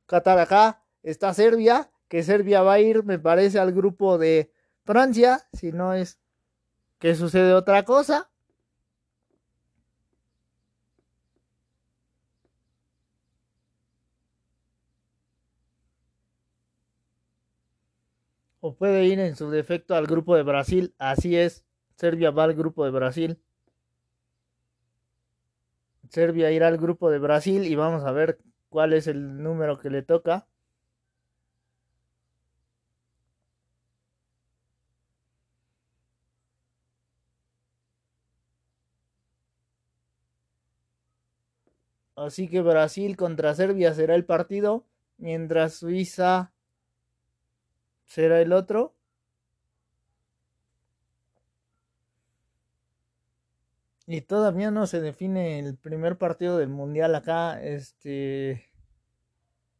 Qatar 0.06 0.38
acá 0.38 0.82
está 1.02 1.32
Serbia, 1.32 1.90
que 2.08 2.22
Serbia 2.22 2.62
va 2.62 2.74
a 2.74 2.80
ir, 2.80 3.04
me 3.04 3.18
parece, 3.18 3.58
al 3.58 3.72
grupo 3.72 4.18
de 4.18 4.52
Francia, 4.84 5.46
si 5.52 5.72
no 5.72 5.94
es 5.94 6.18
que 6.98 7.14
sucede 7.14 7.54
otra 7.54 7.84
cosa. 7.84 8.30
O 18.66 18.74
puede 18.74 19.04
ir 19.04 19.20
en 19.20 19.36
su 19.36 19.50
defecto 19.50 19.94
al 19.94 20.06
grupo 20.06 20.36
de 20.36 20.42
Brasil. 20.42 20.94
Así 20.96 21.36
es. 21.36 21.66
Serbia 21.96 22.30
va 22.30 22.44
al 22.44 22.54
grupo 22.54 22.86
de 22.86 22.92
Brasil. 22.92 23.38
Serbia 26.08 26.50
irá 26.50 26.68
al 26.68 26.78
grupo 26.78 27.10
de 27.10 27.18
Brasil 27.18 27.66
y 27.66 27.74
vamos 27.74 28.04
a 28.04 28.12
ver 28.12 28.38
cuál 28.70 28.94
es 28.94 29.06
el 29.06 29.42
número 29.42 29.78
que 29.78 29.90
le 29.90 30.00
toca. 30.00 30.46
Así 42.16 42.48
que 42.48 42.62
Brasil 42.62 43.14
contra 43.18 43.54
Serbia 43.54 43.92
será 43.92 44.14
el 44.14 44.24
partido, 44.24 44.86
mientras 45.18 45.74
Suiza 45.74 46.53
será 48.06 48.40
el 48.40 48.52
otro. 48.52 48.94
Y 54.06 54.20
todavía 54.20 54.70
no 54.70 54.86
se 54.86 55.00
define 55.00 55.58
el 55.58 55.76
primer 55.76 56.18
partido 56.18 56.58
del 56.58 56.68
mundial 56.68 57.14
acá. 57.14 57.62
Este. 57.62 58.64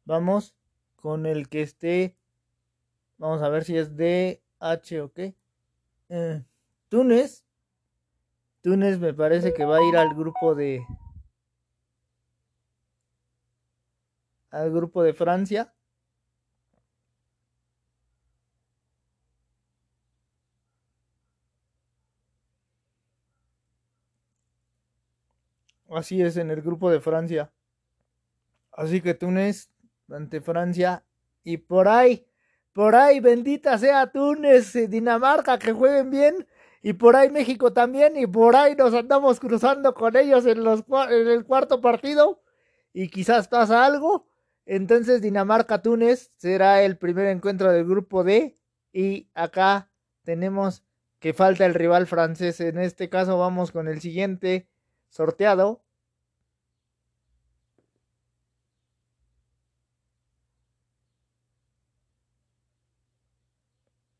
Vamos 0.05 0.55
con 0.95 1.25
el 1.25 1.47
que 1.49 1.61
esté. 1.61 2.15
Vamos 3.17 3.41
a 3.41 3.49
ver 3.49 3.63
si 3.63 3.77
es 3.77 3.95
D, 3.95 4.41
H 4.59 5.01
o 5.01 5.13
qué. 5.13 5.35
Eh, 6.09 6.43
Túnez. 6.89 7.45
Túnez 8.61 8.99
me 8.99 9.13
parece 9.13 9.53
que 9.53 9.65
va 9.65 9.77
a 9.77 9.83
ir 9.83 9.95
al 9.95 10.15
grupo 10.15 10.55
de, 10.55 10.83
al 14.49 14.71
grupo 14.71 15.03
de 15.03 15.13
Francia. 15.13 15.74
Así 25.95 26.21
es, 26.21 26.35
en 26.37 26.51
el 26.51 26.61
grupo 26.61 26.91
de 26.91 26.99
Francia. 26.99 27.51
Así 28.71 28.99
que 29.01 29.13
Túnez 29.13 29.69
ante 30.11 30.41
Francia. 30.41 31.05
Y 31.43 31.57
por 31.57 31.87
ahí, 31.87 32.27
por 32.73 32.95
ahí, 32.95 33.21
bendita 33.21 33.77
sea 33.77 34.11
Túnez, 34.11 34.75
y 34.75 34.87
Dinamarca, 34.87 35.57
que 35.57 35.71
jueguen 35.71 36.09
bien. 36.09 36.47
Y 36.81 36.93
por 36.93 37.15
ahí 37.15 37.29
México 37.29 37.71
también. 37.71 38.17
Y 38.17 38.27
por 38.27 38.55
ahí 38.57 38.75
nos 38.75 38.93
andamos 38.93 39.39
cruzando 39.39 39.93
con 39.93 40.17
ellos 40.17 40.45
en, 40.45 40.63
los, 40.63 40.83
en 41.09 41.27
el 41.29 41.45
cuarto 41.45 41.79
partido. 41.79 42.41
Y 42.91 43.07
quizás 43.09 43.47
pasa 43.47 43.85
algo. 43.85 44.27
Entonces 44.65 45.21
Dinamarca-Túnez 45.21 46.31
será 46.35 46.81
el 46.81 46.97
primer 46.97 47.27
encuentro 47.27 47.71
del 47.71 47.85
grupo 47.85 48.23
D 48.23 48.57
y 48.91 49.29
acá 49.35 49.91
tenemos 50.23 50.83
que 51.19 51.33
falta 51.33 51.65
el 51.65 51.75
rival 51.75 52.07
francés. 52.07 52.59
En 52.59 52.79
este 52.79 53.09
caso 53.09 53.37
vamos 53.37 53.71
con 53.71 53.87
el 53.87 54.01
siguiente 54.01 54.67
sorteado. 55.09 55.84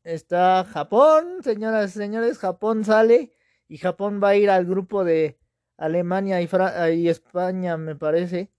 está 0.05 0.63
Japón, 0.65 1.43
señoras 1.43 1.95
y 1.95 1.99
señores, 1.99 2.39
Japón 2.39 2.85
sale 2.85 3.33
y 3.67 3.77
Japón 3.79 4.21
va 4.23 4.29
a 4.29 4.35
ir 4.37 4.49
al 4.49 4.65
grupo 4.65 5.03
de 5.03 5.37
Alemania 5.77 6.41
y, 6.41 6.49
y 6.95 7.09
España, 7.09 7.77
me 7.77 7.95
parece. 7.97 8.51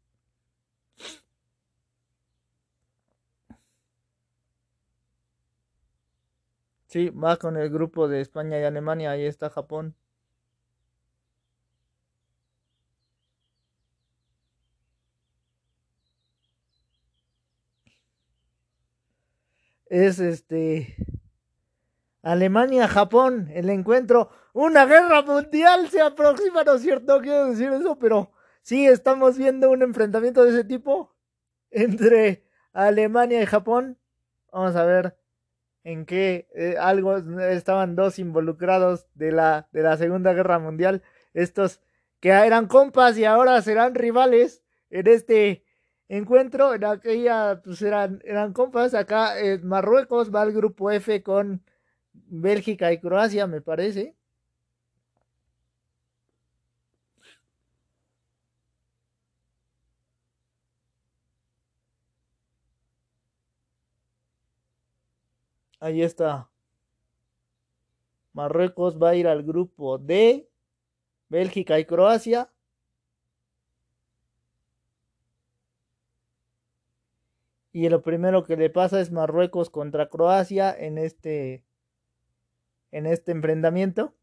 Sí, 6.89 7.11
va 7.11 7.37
con 7.37 7.57
el 7.57 7.71
grupo 7.71 8.09
de 8.09 8.21
España 8.21 8.59
y 8.59 8.65
Alemania, 8.65 9.13
ahí 9.13 9.25
está 9.25 9.49
Japón. 9.51 9.95
Es 19.91 20.21
este 20.21 20.97
Alemania, 22.27 22.89
Japón, 22.89 23.49
el 23.55 23.71
encuentro, 23.71 24.31
una 24.53 24.85
guerra 24.85 25.23
mundial 25.23 25.89
se 25.89 26.01
aproxima, 26.01 26.65
¿no 26.65 26.75
es 26.75 26.83
cierto? 26.83 27.21
quiero 27.21 27.51
decir 27.51 27.69
eso, 27.73 28.01
pero 28.01 28.33
sí 28.63 28.85
estamos 28.85 29.39
viendo 29.39 29.71
un 29.71 29.83
enfrentamiento 29.83 30.43
de 30.43 30.51
ese 30.51 30.65
tipo 30.65 31.15
entre 31.71 32.45
Alemania 32.73 33.41
y 33.41 33.47
Japón. 33.47 33.97
Vamos 34.51 34.75
a 34.75 34.85
ver 34.85 35.17
en 35.85 36.05
qué 36.05 36.49
eh, 36.57 36.75
algo 36.81 37.17
estaban 37.17 37.95
dos 37.95 38.19
involucrados 38.19 39.07
de 39.15 39.31
la, 39.31 39.69
de 39.71 39.83
la 39.83 39.97
Segunda 39.97 40.33
Guerra 40.33 40.59
Mundial. 40.59 41.05
Estos 41.33 41.81
que 42.19 42.31
eran 42.31 42.67
compas 42.67 43.17
y 43.19 43.25
ahora 43.25 43.63
serán 43.63 43.95
rivales 43.95 44.65
en 44.91 45.07
este 45.07 45.65
encuentro. 46.09 46.75
En 46.75 46.87
aquella 46.87 47.63
pues 47.63 47.83
eran, 47.83 48.21
eran 48.25 48.53
compas. 48.53 48.95
Acá 48.95 49.39
en 49.39 49.65
Marruecos 49.65 50.35
va 50.35 50.43
el 50.43 50.53
grupo 50.53 50.91
F 50.91 51.23
con 51.23 51.63
Bélgica 52.29 52.93
y 52.93 53.01
Croacia, 53.01 53.47
me 53.47 53.61
parece. 53.61 54.15
Ahí 65.81 66.03
está. 66.03 66.51
Marruecos 68.33 68.99
va 69.03 69.11
a 69.11 69.15
ir 69.17 69.27
al 69.29 69.43
grupo 69.43 69.99
D, 69.99 70.49
Bélgica 71.29 71.79
y 71.79 71.85
Croacia. 71.87 72.51
Y 77.73 77.89
lo 77.89 78.03
primero 78.03 78.45
que 78.45 78.57
le 78.57 78.71
pasa 78.71 79.01
es 79.01 79.13
Marruecos 79.13 79.71
contra 79.71 80.09
Croacia 80.09 80.75
en 80.77 80.99
este 80.99 81.66
en 82.97 83.07
este 83.07 83.33
enfrentamiento. 83.33 84.15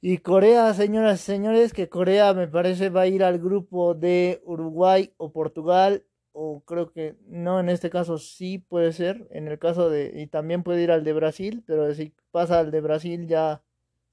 Y 0.00 0.18
Corea, 0.18 0.74
señoras 0.74 1.20
y 1.22 1.24
señores, 1.24 1.72
que 1.72 1.88
Corea 1.88 2.34
me 2.34 2.46
parece 2.48 2.90
va 2.90 3.02
a 3.02 3.06
ir 3.06 3.24
al 3.24 3.38
grupo 3.38 3.94
de 3.94 4.42
Uruguay 4.44 5.14
o 5.16 5.32
Portugal 5.32 6.04
o 6.34 6.62
creo 6.66 6.90
que 6.92 7.16
no, 7.28 7.60
en 7.60 7.68
este 7.70 7.90
caso 7.90 8.18
sí 8.18 8.58
puede 8.58 8.92
ser, 8.92 9.26
en 9.30 9.48
el 9.48 9.58
caso 9.58 9.88
de, 9.90 10.12
y 10.16 10.26
también 10.26 10.62
puede 10.64 10.82
ir 10.82 10.90
al 10.90 11.04
de 11.04 11.12
Brasil, 11.14 11.62
pero 11.66 11.94
si 11.94 12.12
pasa 12.32 12.58
al 12.60 12.70
de 12.72 12.80
Brasil 12.80 13.28
ya 13.28 13.62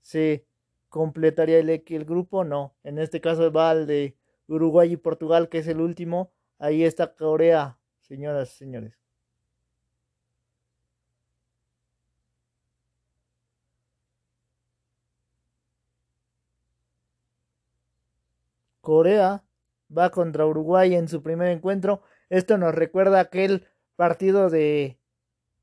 se 0.01 0.45
completaría 0.89 1.59
el, 1.59 1.69
el 1.69 2.05
grupo, 2.05 2.43
no, 2.43 2.75
en 2.83 2.99
este 2.99 3.21
caso 3.21 3.51
va 3.51 3.71
al 3.71 3.87
de 3.87 4.15
Uruguay 4.47 4.93
y 4.93 4.97
Portugal, 4.97 5.49
que 5.49 5.59
es 5.59 5.67
el 5.67 5.81
último, 5.81 6.31
ahí 6.59 6.83
está 6.83 7.15
Corea, 7.15 7.79
señoras 8.01 8.53
y 8.55 8.57
señores. 8.57 8.93
Corea 18.81 19.43
va 19.95 20.09
contra 20.09 20.45
Uruguay 20.45 20.95
en 20.95 21.07
su 21.07 21.21
primer 21.21 21.49
encuentro. 21.49 22.01
Esto 22.29 22.57
nos 22.57 22.73
recuerda 22.73 23.19
aquel 23.19 23.67
partido 23.95 24.49
de, 24.49 24.99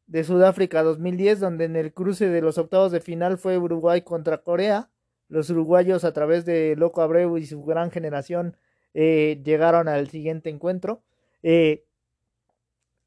de 0.07 0.25
Sudáfrica 0.25 0.83
2010, 0.83 1.41
donde 1.41 1.65
en 1.65 1.77
el 1.77 1.93
cruce 1.93 2.29
de 2.29 2.41
los 2.41 2.59
octavos 2.59 2.93
de 2.93 3.01
final 3.01 3.39
fue 3.39 3.59
Uruguay 3.59 4.03
contra 4.03 4.39
Corea. 4.39 4.91
Los 5.29 5.51
uruguayos 5.51 6.05
a 6.05 6.13
través 6.13 6.45
de 6.45 6.75
Loco 6.77 7.03
Abreu 7.03 7.37
y 7.37 7.47
su 7.47 7.63
gran 7.63 7.91
generación 7.91 8.57
eh, 8.95 9.41
llegaron 9.45 9.89
al 9.89 10.09
siguiente 10.09 10.51
encuentro. 10.51 11.03
Eh, 11.43 11.85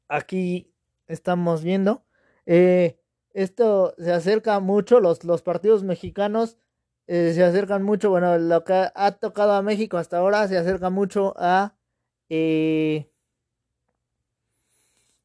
aquí 0.08 0.72
estamos 1.08 1.64
viendo. 1.64 2.04
Eh, 2.46 2.98
esto 3.34 3.94
se 3.98 4.12
acerca 4.12 4.60
mucho, 4.60 5.00
los, 5.00 5.24
los 5.24 5.42
partidos 5.42 5.82
mexicanos 5.82 6.58
eh, 7.06 7.32
se 7.34 7.44
acercan 7.44 7.82
mucho, 7.82 8.10
bueno, 8.10 8.38
lo 8.38 8.64
que 8.64 8.88
ha 8.94 9.12
tocado 9.12 9.52
a 9.52 9.62
México 9.62 9.98
hasta 9.98 10.18
ahora 10.18 10.46
se 10.48 10.56
acerca 10.56 10.90
mucho 10.90 11.34
a 11.36 11.74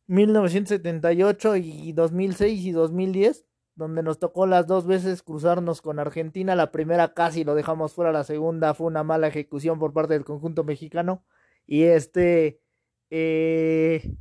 1978 0.08 1.56
eh, 1.56 1.60
y 1.60 1.94
2006 1.94 2.66
y 2.66 2.72
2010, 2.72 3.46
donde 3.76 4.04
nos 4.04 4.20
tocó 4.20 4.48
las 4.48 4.68
dos 4.68 4.88
veces 4.88 5.22
cruzarnos 5.24 5.82
con 5.82 6.00
Argentina. 6.00 6.56
La 6.56 6.72
primera 6.72 7.14
casi 7.14 7.44
lo 7.44 7.56
dejamos 7.56 7.94
fuera, 7.94 8.12
la 8.12 8.24
segunda 8.24 8.74
fue 8.74 8.88
una 8.88 9.04
mala 9.04 9.28
ejecución 9.28 9.80
por 9.80 9.94
parte 9.94 10.14
del 10.14 10.26
conjunto 10.26 10.64
mexicano. 10.64 11.24
Y 11.68 11.84
este, 11.84 12.60
eh, 13.10 14.16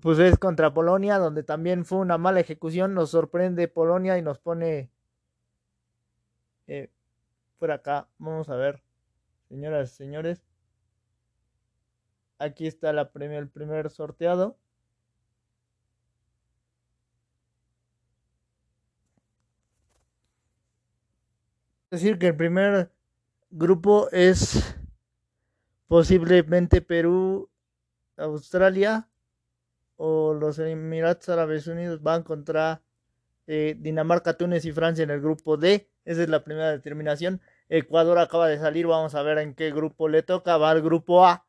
pues 0.00 0.18
es 0.18 0.38
contra 0.38 0.72
Polonia, 0.72 1.18
donde 1.18 1.42
también 1.42 1.84
fue 1.84 1.98
una 1.98 2.18
mala 2.18 2.40
ejecución. 2.40 2.94
Nos 2.94 3.10
sorprende 3.10 3.68
Polonia 3.68 4.16
y 4.18 4.22
nos 4.22 4.38
pone 4.38 4.90
eh, 6.66 6.90
por 7.58 7.70
acá, 7.70 8.08
vamos 8.18 8.48
a 8.48 8.56
ver, 8.56 8.82
señoras 9.48 9.92
y 9.92 9.96
señores. 9.96 10.42
Aquí 12.38 12.66
está 12.66 12.92
la 12.92 13.10
el 13.14 13.48
primer 13.48 13.90
sorteado. 13.90 14.58
Es 21.90 22.02
decir, 22.02 22.18
que 22.18 22.26
el 22.28 22.36
primer 22.36 22.90
grupo 23.50 24.10
es 24.10 24.76
posiblemente 25.88 26.82
Perú, 26.82 27.48
Australia 28.16 29.08
o 29.96 30.34
los 30.34 30.58
Emiratos 30.58 31.28
Árabes 31.28 31.66
Unidos 31.68 32.02
van 32.02 32.22
contra 32.22 32.82
eh, 33.46 33.76
Dinamarca, 33.78 34.34
Túnez 34.36 34.64
y 34.64 34.72
Francia 34.72 35.02
en 35.02 35.10
el 35.10 35.20
grupo 35.20 35.56
D. 35.56 35.88
Esa 36.04 36.22
es 36.22 36.28
la 36.28 36.44
primera 36.44 36.70
determinación. 36.70 37.40
Ecuador 37.68 38.18
acaba 38.18 38.48
de 38.48 38.58
salir, 38.58 38.86
vamos 38.86 39.14
a 39.14 39.22
ver 39.22 39.38
en 39.38 39.54
qué 39.54 39.70
grupo 39.72 40.08
le 40.08 40.22
toca. 40.22 40.56
Va 40.56 40.70
al 40.70 40.82
grupo 40.82 41.26
A. 41.26 41.46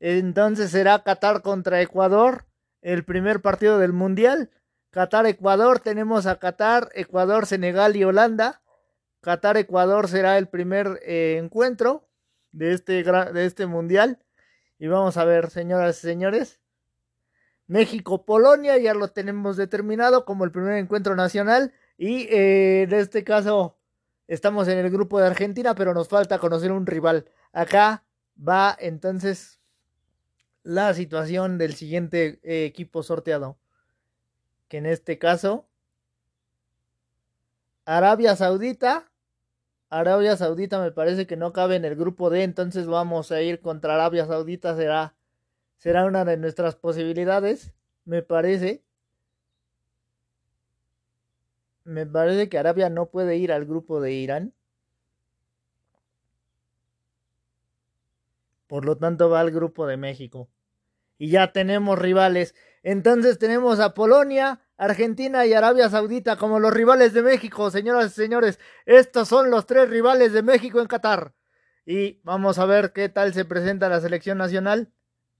Entonces 0.00 0.70
será 0.70 1.02
Qatar 1.02 1.42
contra 1.42 1.80
Ecuador, 1.82 2.46
el 2.80 3.04
primer 3.04 3.42
partido 3.42 3.78
del 3.78 3.92
Mundial. 3.92 4.50
Qatar-Ecuador, 4.90 5.80
tenemos 5.80 6.26
a 6.26 6.38
Qatar, 6.38 6.88
Ecuador, 6.94 7.46
Senegal 7.46 7.94
y 7.96 8.04
Holanda. 8.04 8.62
Qatar-Ecuador 9.20 10.08
será 10.08 10.38
el 10.38 10.48
primer 10.48 10.98
eh, 11.02 11.36
encuentro 11.38 12.08
de 12.50 12.72
este, 12.72 13.04
de 13.04 13.44
este 13.44 13.66
Mundial. 13.66 14.18
Y 14.78 14.88
vamos 14.88 15.16
a 15.16 15.24
ver, 15.24 15.50
señoras 15.50 15.98
y 15.98 16.08
señores, 16.08 16.60
México-Polonia 17.70 18.78
ya 18.78 18.94
lo 18.94 19.06
tenemos 19.08 19.56
determinado 19.56 20.24
como 20.24 20.44
el 20.44 20.50
primer 20.50 20.74
encuentro 20.74 21.14
nacional 21.14 21.72
y 21.96 22.22
eh, 22.22 22.82
en 22.82 22.92
este 22.92 23.22
caso 23.22 23.78
estamos 24.26 24.66
en 24.66 24.78
el 24.78 24.90
grupo 24.90 25.20
de 25.20 25.28
Argentina, 25.28 25.76
pero 25.76 25.94
nos 25.94 26.08
falta 26.08 26.40
conocer 26.40 26.72
un 26.72 26.84
rival. 26.84 27.26
Acá 27.52 28.02
va 28.36 28.76
entonces 28.76 29.60
la 30.64 30.92
situación 30.94 31.58
del 31.58 31.74
siguiente 31.74 32.40
eh, 32.42 32.64
equipo 32.64 33.04
sorteado, 33.04 33.56
que 34.66 34.78
en 34.78 34.86
este 34.86 35.20
caso 35.20 35.68
Arabia 37.84 38.34
Saudita. 38.34 39.12
Arabia 39.90 40.36
Saudita 40.36 40.80
me 40.80 40.90
parece 40.90 41.28
que 41.28 41.36
no 41.36 41.52
cabe 41.52 41.76
en 41.76 41.84
el 41.84 41.94
grupo 41.94 42.30
D, 42.30 42.42
entonces 42.42 42.88
vamos 42.88 43.30
a 43.30 43.42
ir 43.42 43.60
contra 43.60 43.94
Arabia 43.94 44.26
Saudita, 44.26 44.74
será 44.74 45.14
será 45.80 46.04
una 46.04 46.26
de 46.26 46.36
nuestras 46.36 46.76
posibilidades, 46.76 47.72
me 48.04 48.22
parece. 48.22 48.84
Me 51.84 52.06
parece 52.06 52.50
que 52.50 52.58
Arabia 52.58 52.90
no 52.90 53.06
puede 53.06 53.36
ir 53.38 53.50
al 53.50 53.64
grupo 53.64 54.00
de 54.00 54.12
Irán. 54.12 54.52
Por 58.66 58.84
lo 58.84 58.98
tanto 58.98 59.30
va 59.30 59.40
al 59.40 59.50
grupo 59.50 59.86
de 59.86 59.96
México. 59.96 60.50
Y 61.16 61.30
ya 61.30 61.50
tenemos 61.52 61.98
rivales. 61.98 62.54
Entonces 62.82 63.38
tenemos 63.38 63.80
a 63.80 63.94
Polonia, 63.94 64.60
Argentina 64.76 65.46
y 65.46 65.54
Arabia 65.54 65.88
Saudita 65.88 66.36
como 66.36 66.60
los 66.60 66.74
rivales 66.74 67.14
de 67.14 67.22
México, 67.22 67.70
señoras 67.70 68.12
y 68.12 68.14
señores. 68.14 68.60
Estos 68.84 69.28
son 69.28 69.50
los 69.50 69.64
tres 69.64 69.88
rivales 69.88 70.34
de 70.34 70.42
México 70.42 70.78
en 70.80 70.86
Qatar. 70.86 71.32
Y 71.86 72.20
vamos 72.22 72.58
a 72.58 72.66
ver 72.66 72.92
qué 72.92 73.08
tal 73.08 73.32
se 73.32 73.46
presenta 73.46 73.88
la 73.88 74.00
selección 74.00 74.36
nacional 74.36 74.92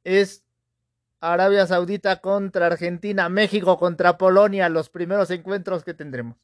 es 0.05 0.45
Arabia 1.21 1.67
Saudita 1.67 2.21
contra 2.21 2.67
Argentina, 2.67 3.29
México 3.29 3.79
contra 3.79 4.17
Polonia, 4.17 4.69
los 4.69 4.89
primeros 4.89 5.31
encuentros 5.31 5.85
que 5.85 5.95
tendremos. 5.95 6.37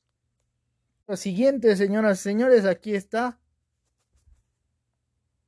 Lo 1.07 1.16
siguiente, 1.16 1.76
señoras 1.76 2.20
y 2.20 2.22
señores, 2.24 2.64
aquí 2.64 2.94
está. 2.94 3.38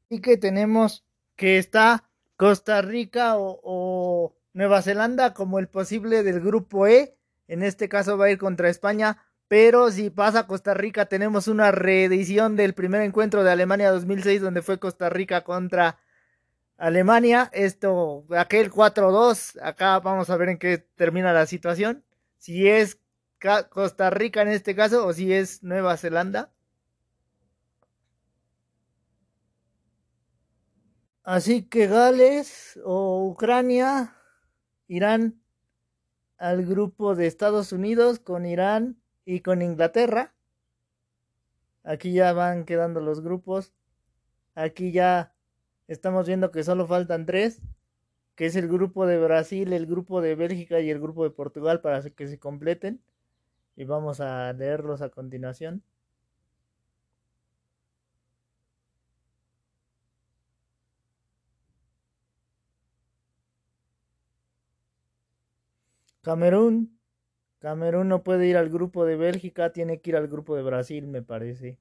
Y 0.09 0.21
que 0.21 0.37
tenemos 0.37 1.05
que 1.37 1.59
está 1.59 2.09
Costa 2.37 2.81
Rica 2.81 3.35
o, 3.37 4.35
Nueva 4.55 4.83
Zelanda 4.83 5.35
como 5.35 5.59
el 5.59 5.69
posible 5.69 6.23
del 6.23 6.41
grupo 6.41 6.87
E. 6.87 7.17
En 7.49 7.63
este 7.63 7.89
caso 7.89 8.17
va 8.17 8.27
a 8.27 8.31
ir 8.31 8.39
contra 8.39 8.71
España. 8.71 9.19
Pero 9.47 9.91
si 9.91 10.11
pasa 10.11 10.47
Costa 10.47 10.75
Rica, 10.75 11.07
tenemos 11.07 11.49
una 11.49 11.71
reedición 11.71 12.57
del 12.57 12.75
primer 12.75 13.03
encuentro 13.03 13.45
de 13.45 13.51
Alemania 13.51 13.91
2006, 13.91 14.41
donde 14.41 14.63
fue 14.63 14.79
Costa 14.79 15.11
Rica 15.11 15.43
contra 15.43 15.99
Alemania. 16.79 17.51
Esto, 17.53 18.25
aquel 18.31 18.71
4-2. 18.71 19.59
Acá 19.63 19.99
vamos 20.01 20.31
a 20.31 20.37
ver 20.37 20.49
en 20.51 20.59
qué 20.59 20.79
termina 20.79 21.33
la 21.33 21.47
situación. 21.47 22.05
Si 22.39 22.69
es 22.69 22.99
Costa 23.71 24.11
Rica 24.11 24.43
en 24.43 24.49
este 24.49 24.75
caso 24.75 25.07
o 25.07 25.13
si 25.13 25.33
es 25.33 25.63
Nueva 25.63 25.97
Zelanda. 25.97 26.53
Así 31.25 31.63
que 31.63 31.87
Gales 31.89 32.81
o 32.85 33.27
Ucrania 33.29 34.17
irán 34.87 35.43
al 36.39 36.65
grupo 36.65 37.15
de 37.15 37.27
Estados 37.27 37.73
Unidos 37.73 38.19
con 38.19 38.47
Irán 38.47 39.03
y 39.27 39.41
con 39.41 39.61
Inglaterra. 39.61 40.35
Aquí 41.83 42.13
ya 42.13 42.33
van 42.33 42.65
quedando 42.65 43.01
los 43.01 43.21
grupos. 43.21 43.75
Aquí 44.55 44.91
ya 44.91 45.35
estamos 45.89 46.27
viendo 46.29 46.51
que 46.53 46.63
solo 46.65 46.87
faltan 46.87 47.27
tres, 47.27 47.61
que 48.37 48.47
es 48.47 48.57
el 48.57 48.69
grupo 48.69 49.07
de 49.07 49.19
Brasil, 49.19 49.73
el 49.73 49.87
grupo 49.87 50.21
de 50.23 50.37
Bélgica 50.37 50.81
y 50.81 50.91
el 50.91 51.01
grupo 51.01 51.25
de 51.25 51.31
Portugal 51.31 51.81
para 51.83 52.03
que 52.03 52.29
se 52.29 52.39
completen. 52.39 53.03
Y 53.77 53.85
vamos 53.87 54.21
a 54.21 54.53
leerlos 54.55 55.03
a 55.03 55.11
continuación. 55.11 55.83
Camerún. 66.23 66.97
Camerún 67.61 68.09
no 68.09 68.23
puede 68.23 68.47
ir 68.47 68.57
al 68.57 68.71
grupo 68.71 69.05
de 69.05 69.17
Bélgica, 69.17 69.73
tiene 69.73 70.01
que 70.01 70.11
ir 70.11 70.17
al 70.17 70.29
grupo 70.29 70.57
de 70.57 70.63
Brasil, 70.63 71.07
me 71.09 71.23
parece. 71.23 71.79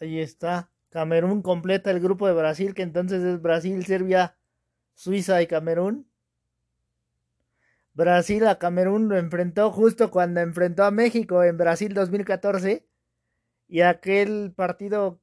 Ahí 0.00 0.20
está. 0.20 0.70
Camerún 0.90 1.42
completa 1.42 1.90
el 1.90 2.00
grupo 2.00 2.26
de 2.26 2.34
Brasil, 2.34 2.74
que 2.74 2.82
entonces 2.82 3.22
es 3.22 3.42
Brasil, 3.42 3.84
Serbia, 3.84 4.36
Suiza 4.94 5.42
y 5.42 5.46
Camerún. 5.46 6.08
Brasil 7.94 8.46
a 8.46 8.58
Camerún 8.58 9.08
lo 9.08 9.18
enfrentó 9.18 9.70
justo 9.72 10.10
cuando 10.10 10.40
enfrentó 10.40 10.84
a 10.84 10.90
México 10.90 11.42
en 11.42 11.58
Brasil 11.58 11.94
2014. 11.94 12.86
Y 13.66 13.80
aquel 13.82 14.52
partido 14.56 15.20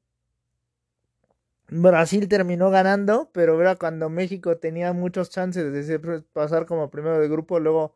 Brasil 1.67 2.27
terminó 2.27 2.69
ganando, 2.69 3.31
pero 3.33 3.59
era 3.59 3.75
cuando 3.75 4.09
México 4.09 4.57
tenía 4.57 4.93
muchos 4.93 5.29
chances 5.29 5.87
de 5.87 6.21
pasar 6.33 6.65
como 6.65 6.91
primero 6.91 7.19
de 7.19 7.27
grupo. 7.27 7.59
Luego 7.59 7.95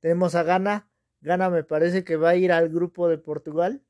tenemos 0.00 0.34
a 0.34 0.42
Ghana. 0.42 0.88
Ghana 1.20 1.50
me 1.50 1.62
parece 1.64 2.02
que 2.02 2.16
va 2.16 2.30
a 2.30 2.36
ir 2.36 2.50
al 2.50 2.70
grupo 2.70 3.08
de 3.08 3.18
Portugal 3.18 3.82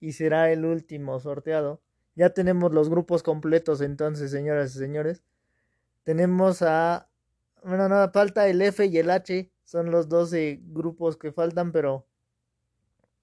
y 0.00 0.12
será 0.12 0.50
el 0.52 0.64
último 0.64 1.18
sorteado. 1.20 1.80
Ya 2.14 2.30
tenemos 2.30 2.72
los 2.72 2.88
grupos 2.88 3.22
completos 3.22 3.80
entonces, 3.80 4.30
señoras 4.30 4.74
y 4.74 4.78
señores. 4.78 5.22
Tenemos 6.04 6.62
a... 6.62 7.08
Bueno, 7.62 7.88
nada, 7.88 8.10
falta 8.10 8.48
el 8.48 8.62
F 8.62 8.86
y 8.86 8.98
el 8.98 9.10
H. 9.10 9.50
Son 9.64 9.90
los 9.90 10.08
12 10.08 10.60
grupos 10.62 11.16
que 11.16 11.32
faltan, 11.32 11.72
pero 11.72 12.06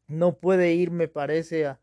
no 0.08 0.38
puede 0.38 0.74
ir, 0.74 0.92
me 0.92 1.08
parece, 1.08 1.76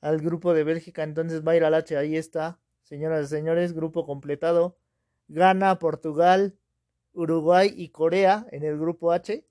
al 0.00 0.20
grupo 0.20 0.54
de 0.54 0.64
Bélgica. 0.64 1.02
Entonces 1.02 1.42
va 1.46 1.52
a 1.52 1.56
ir 1.56 1.64
al 1.64 1.74
H. 1.74 1.96
Ahí 1.96 2.16
está, 2.16 2.60
señoras 2.82 3.26
y 3.26 3.28
señores, 3.28 3.72
grupo 3.72 4.04
completado. 4.06 4.76
Gana 5.28 5.78
Portugal, 5.78 6.56
Uruguay 7.14 7.72
y 7.74 7.88
Corea 7.88 8.46
en 8.50 8.64
el 8.64 8.78
grupo 8.78 9.12
H. 9.12 9.46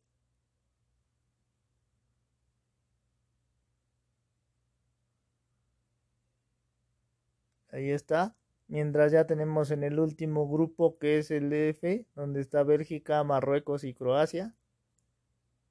Ahí 7.73 7.89
está. 7.89 8.35
Mientras 8.67 9.11
ya 9.11 9.25
tenemos 9.25 9.71
en 9.71 9.83
el 9.83 9.99
último 9.99 10.47
grupo 10.47 10.99
que 10.99 11.17
es 11.17 11.31
el 11.31 11.51
F, 11.51 12.05
donde 12.15 12.39
está 12.39 12.61
Bélgica, 12.63 13.23
Marruecos 13.23 13.83
y 13.83 13.95
Croacia. 13.95 14.55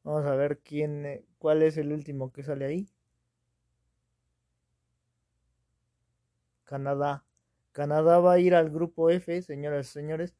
Vamos 0.02 0.26
a 0.26 0.34
ver 0.34 0.58
quién, 0.58 1.06
eh, 1.06 1.24
cuál 1.38 1.62
es 1.62 1.76
el 1.76 1.92
último 1.92 2.32
que 2.32 2.42
sale 2.42 2.64
ahí. 2.64 2.88
Canadá. 6.64 7.24
Canadá 7.70 8.18
va 8.18 8.32
a 8.32 8.40
ir 8.40 8.56
al 8.56 8.70
grupo 8.70 9.08
F, 9.08 9.40
señoras 9.42 9.88
y 9.88 9.92
señores. 9.92 10.34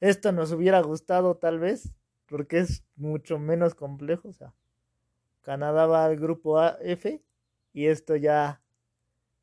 Esto 0.00 0.32
nos 0.32 0.50
hubiera 0.50 0.80
gustado 0.82 1.36
tal 1.36 1.60
vez, 1.60 1.94
porque 2.26 2.58
es 2.58 2.82
mucho 2.96 3.38
menos 3.38 3.76
complejo. 3.76 4.30
O 4.30 4.32
sea, 4.32 4.52
Canadá 5.42 5.86
va 5.86 6.06
al 6.06 6.16
grupo 6.18 6.60
F 6.80 7.22
y 7.72 7.86
esto 7.86 8.16
ya 8.16 8.63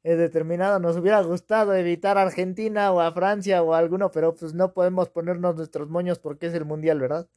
es 0.04 0.18
determinado. 0.18 0.80
Nos 0.80 0.98
hubiera 0.98 1.22
gustado 1.22 1.74
evitar 1.74 2.18
a 2.18 2.24
Argentina 2.24 2.92
o 2.92 3.02
a 3.02 3.12
Francia 3.12 3.62
o 3.64 3.74
a 3.74 3.78
alguno, 3.80 4.12
pero 4.12 4.36
pues 4.36 4.54
no 4.54 4.74
podemos 4.74 5.10
ponernos 5.10 5.56
nuestros 5.56 5.90
moños 5.90 6.20
porque 6.20 6.48
es 6.48 6.54
el 6.54 6.66
mundial, 6.66 7.00
¿verdad? 7.00 7.28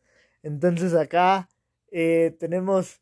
Entonces 0.42 0.94
acá 0.94 1.48
eh, 1.90 2.36
tenemos 2.38 3.00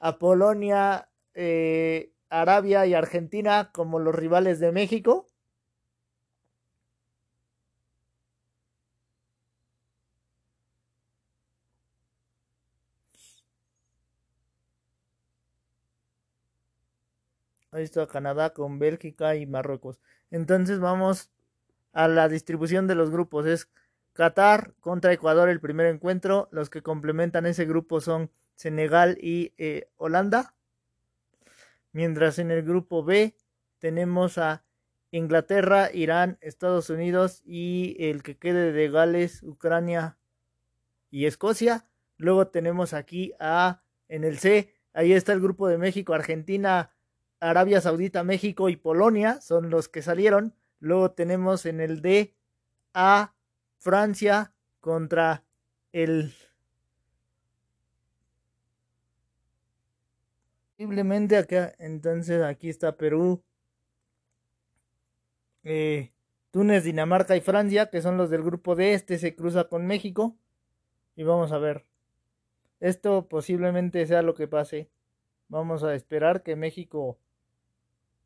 a 0.00 0.18
Polonia, 0.18 1.08
eh, 1.34 2.12
Arabia 2.30 2.86
y 2.86 2.94
Argentina 2.94 3.70
como 3.72 3.98
los 3.98 4.14
rivales 4.14 4.60
de 4.60 4.72
México. 4.72 5.26
Ahí 17.70 17.84
está 17.84 18.06
Canadá 18.06 18.54
con 18.54 18.78
Bélgica 18.78 19.36
y 19.36 19.46
Marruecos. 19.46 20.00
Entonces 20.30 20.80
vamos 20.80 21.30
a 21.92 22.08
la 22.08 22.28
distribución 22.28 22.86
de 22.86 22.94
los 22.94 23.10
grupos. 23.10 23.46
Es 23.46 23.68
Qatar 24.14 24.74
contra 24.80 25.12
Ecuador 25.12 25.48
el 25.48 25.60
primer 25.60 25.86
encuentro. 25.86 26.48
Los 26.50 26.70
que 26.70 26.82
complementan 26.82 27.46
ese 27.46 27.66
grupo 27.66 28.00
son 28.00 28.30
Senegal 28.54 29.18
y 29.20 29.52
eh, 29.58 29.90
Holanda. 29.96 30.54
Mientras 31.92 32.38
en 32.38 32.50
el 32.50 32.62
grupo 32.62 33.04
B 33.04 33.36
tenemos 33.78 34.38
a 34.38 34.64
Inglaterra, 35.10 35.90
Irán, 35.92 36.38
Estados 36.40 36.90
Unidos 36.90 37.42
y 37.44 37.96
el 37.98 38.22
que 38.22 38.36
quede 38.36 38.72
de 38.72 38.90
Gales, 38.90 39.42
Ucrania 39.42 40.18
y 41.10 41.26
Escocia. 41.26 41.86
Luego 42.16 42.48
tenemos 42.48 42.94
aquí 42.94 43.32
a 43.38 43.82
en 44.08 44.24
el 44.24 44.38
C, 44.38 44.74
ahí 44.92 45.12
está 45.12 45.32
el 45.32 45.40
grupo 45.40 45.68
de 45.68 45.78
México, 45.78 46.14
Argentina, 46.14 46.92
Arabia 47.40 47.80
Saudita, 47.80 48.24
México 48.24 48.68
y 48.68 48.76
Polonia 48.76 49.40
son 49.40 49.70
los 49.70 49.88
que 49.88 50.02
salieron. 50.02 50.54
Luego 50.80 51.12
tenemos 51.12 51.66
en 51.66 51.80
el 51.80 52.02
D 52.02 52.34
a 52.94 53.34
Francia 53.78 54.52
contra 54.80 55.44
el 55.92 56.32
Posiblemente 60.78 61.36
acá, 61.36 61.74
entonces 61.80 62.40
aquí 62.40 62.68
está 62.68 62.96
Perú, 62.96 63.42
eh, 65.64 66.12
Túnez, 66.52 66.84
Dinamarca 66.84 67.36
y 67.36 67.40
Francia, 67.40 67.90
que 67.90 68.00
son 68.00 68.16
los 68.16 68.30
del 68.30 68.44
grupo 68.44 68.76
D. 68.76 68.94
Este 68.94 69.18
se 69.18 69.34
cruza 69.34 69.64
con 69.64 69.86
México. 69.86 70.36
Y 71.16 71.24
vamos 71.24 71.50
a 71.50 71.58
ver. 71.58 71.84
Esto 72.78 73.28
posiblemente 73.28 74.06
sea 74.06 74.22
lo 74.22 74.34
que 74.34 74.46
pase. 74.46 74.88
Vamos 75.48 75.82
a 75.82 75.94
esperar 75.94 76.44
que 76.44 76.54
México 76.54 77.18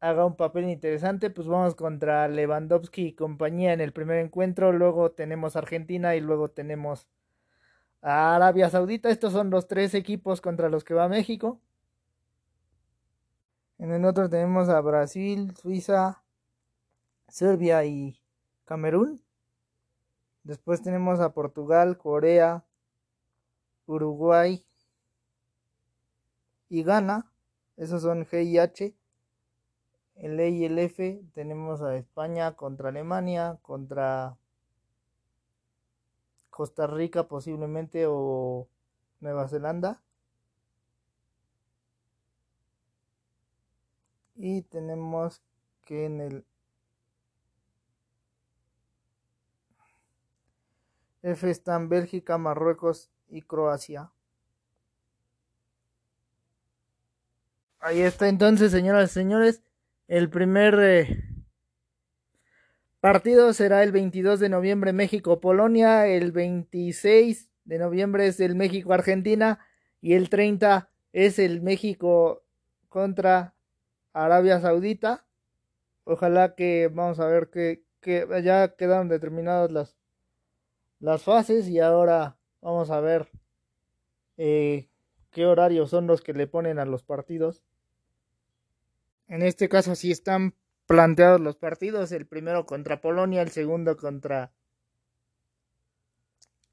haga 0.03 0.27
un 0.27 0.35
papel 0.35 0.69
interesante, 0.69 1.31
pues 1.31 1.47
vamos 1.47 1.77
contra 1.77 2.27
Lewandowski 2.27 3.07
y 3.07 3.13
compañía 3.15 3.73
en 3.73 3.81
el 3.81 3.93
primer 3.93 4.19
encuentro, 4.19 4.73
luego 4.73 5.13
tenemos 5.13 5.55
Argentina 5.55 6.17
y 6.17 6.21
luego 6.21 6.51
tenemos 6.51 7.07
a 8.03 8.35
Arabia 8.35 8.69
Saudita. 8.69 9.11
Estos 9.11 9.33
son 9.33 9.51
los 9.51 9.69
tres 9.69 9.95
equipos 9.95 10.41
contra 10.41 10.69
los 10.69 10.83
que 10.83 10.95
va 10.95 11.09
México. 11.09 11.61
En 13.79 13.93
el 13.93 14.05
otro 14.05 14.29
tenemos 14.29 14.69
a 14.69 14.81
Brasil, 14.81 15.55
Suiza, 15.57 16.25
Serbia 17.29 17.85
y 17.85 18.21
Camerún. 18.65 19.23
Después 20.43 20.83
tenemos 20.83 21.21
a 21.21 21.33
Portugal, 21.33 21.97
Corea, 21.97 22.65
Uruguay 23.87 24.65
y 26.69 26.83
Ghana. 26.83 27.31
Esos 27.77 28.03
son 28.03 28.27
G 28.27 28.45
y 28.45 28.59
H. 28.59 28.97
En 30.17 30.39
E 30.39 30.51
y 30.51 30.65
el 30.65 30.79
F 30.79 31.23
tenemos 31.35 31.83
a 31.83 31.97
España 31.97 32.53
contra 32.53 32.91
Alemania, 32.91 33.59
contra 33.63 34.37
Costa 36.51 36.87
Rica 36.87 37.29
posiblemente 37.29 38.07
o 38.09 38.69
Nueva 39.21 39.49
Zelanda. 39.49 40.01
Y 44.37 44.63
tenemos 44.63 45.41
que 45.85 46.07
en 46.07 46.21
el 46.21 46.45
F 51.23 51.49
están 51.51 51.89
Bélgica, 51.89 52.37
Marruecos 52.39 53.11
y 53.29 53.43
Croacia. 53.43 54.11
Ahí 57.79 58.01
está 58.01 58.29
entonces, 58.29 58.71
señoras 58.71 59.11
y 59.11 59.15
señores, 59.15 59.63
el 60.13 60.29
primer 60.29 60.79
eh, 60.79 61.25
partido 63.01 63.55
será 63.55 63.83
el 63.83 63.93
22 63.93 64.41
de 64.41 64.51
noviembre 64.51 64.93
México-Polonia, 64.93 66.07
el 66.07 66.33
26 66.33 67.49
de 67.65 67.79
noviembre 67.79 68.27
es 68.27 68.39
el 68.39 68.55
México-Argentina 68.55 69.61
y 70.03 70.13
el 70.13 70.29
30 70.29 70.91
es 71.15 71.39
el 71.39 71.63
México 71.63 72.43
contra 72.91 73.55
Arabia 74.13 74.61
Saudita. 74.61 75.25
Ojalá 76.05 76.57
que 76.57 76.91
vamos 76.93 77.19
a 77.19 77.27
ver 77.29 77.49
que, 77.49 77.83
que 78.03 78.29
ya 78.45 78.75
quedaron 78.77 79.09
determinadas 79.09 79.71
las, 79.71 79.97
las 81.01 81.23
fases 81.23 81.69
y 81.69 81.81
ahora 81.81 82.37
vamos 82.61 82.91
a 82.91 83.01
ver 83.01 83.31
eh, 84.37 84.91
qué 85.31 85.47
horarios 85.47 85.89
son 85.89 86.07
los 86.07 86.21
que 86.21 86.35
le 86.35 86.47
ponen 86.47 86.79
a 86.79 86.85
los 86.85 87.03
partidos. 87.03 87.65
En 89.29 89.43
este 89.43 89.69
caso 89.69 89.95
sí 89.95 90.11
están 90.11 90.55
planteados 90.87 91.41
los 91.41 91.57
partidos, 91.57 92.13
el 92.13 92.27
primero 92.27 92.67
contra 92.67 93.01
Polonia, 93.01 93.43
el 93.43 93.51
segundo 93.51 93.97
contra 93.97 94.53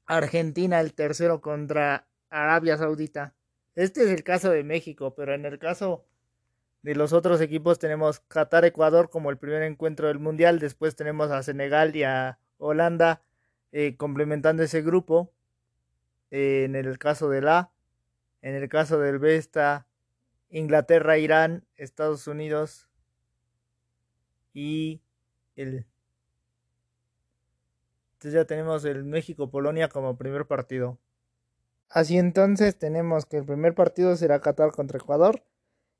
Argentina, 0.06 0.80
el 0.80 0.92
tercero 0.92 1.40
contra 1.40 2.06
Arabia 2.28 2.76
Saudita. 2.76 3.34
Este 3.74 4.02
es 4.02 4.10
el 4.10 4.24
caso 4.24 4.50
de 4.50 4.64
México, 4.64 5.14
pero 5.14 5.34
en 5.34 5.44
el 5.44 5.58
caso 5.58 6.04
de 6.82 6.94
los 6.94 7.12
otros 7.12 7.40
equipos 7.40 7.78
tenemos 7.78 8.20
Qatar, 8.20 8.64
Ecuador 8.64 9.10
como 9.10 9.30
el 9.30 9.38
primer 9.38 9.62
encuentro 9.62 10.08
del 10.08 10.18
Mundial, 10.18 10.58
después 10.58 10.96
tenemos 10.96 11.30
a 11.30 11.42
Senegal 11.42 11.94
y 11.94 12.02
a 12.02 12.38
Holanda 12.58 13.22
eh, 13.72 13.96
complementando 13.96 14.62
ese 14.62 14.82
grupo. 14.82 15.32
Eh, 16.30 16.64
en 16.64 16.76
el 16.76 16.98
caso 16.98 17.28
del 17.28 17.48
A, 17.48 17.72
en 18.42 18.54
el 18.54 18.68
caso 18.68 18.98
del 18.98 19.18
B 19.18 19.36
está 19.36 19.86
Inglaterra, 20.50 21.16
Irán, 21.18 21.64
Estados 21.76 22.26
Unidos 22.26 22.88
y 24.52 25.00
el... 25.56 25.86
Entonces 28.14 28.34
ya 28.34 28.44
tenemos 28.44 28.84
el 28.84 29.04
México-Polonia 29.04 29.88
como 29.88 30.18
primer 30.18 30.46
partido. 30.46 30.98
Así 31.88 32.18
entonces 32.18 32.78
tenemos 32.78 33.26
que 33.26 33.38
el 33.38 33.44
primer 33.44 33.74
partido 33.74 34.14
será 34.16 34.40
Qatar 34.40 34.72
contra 34.72 34.98
Ecuador 34.98 35.42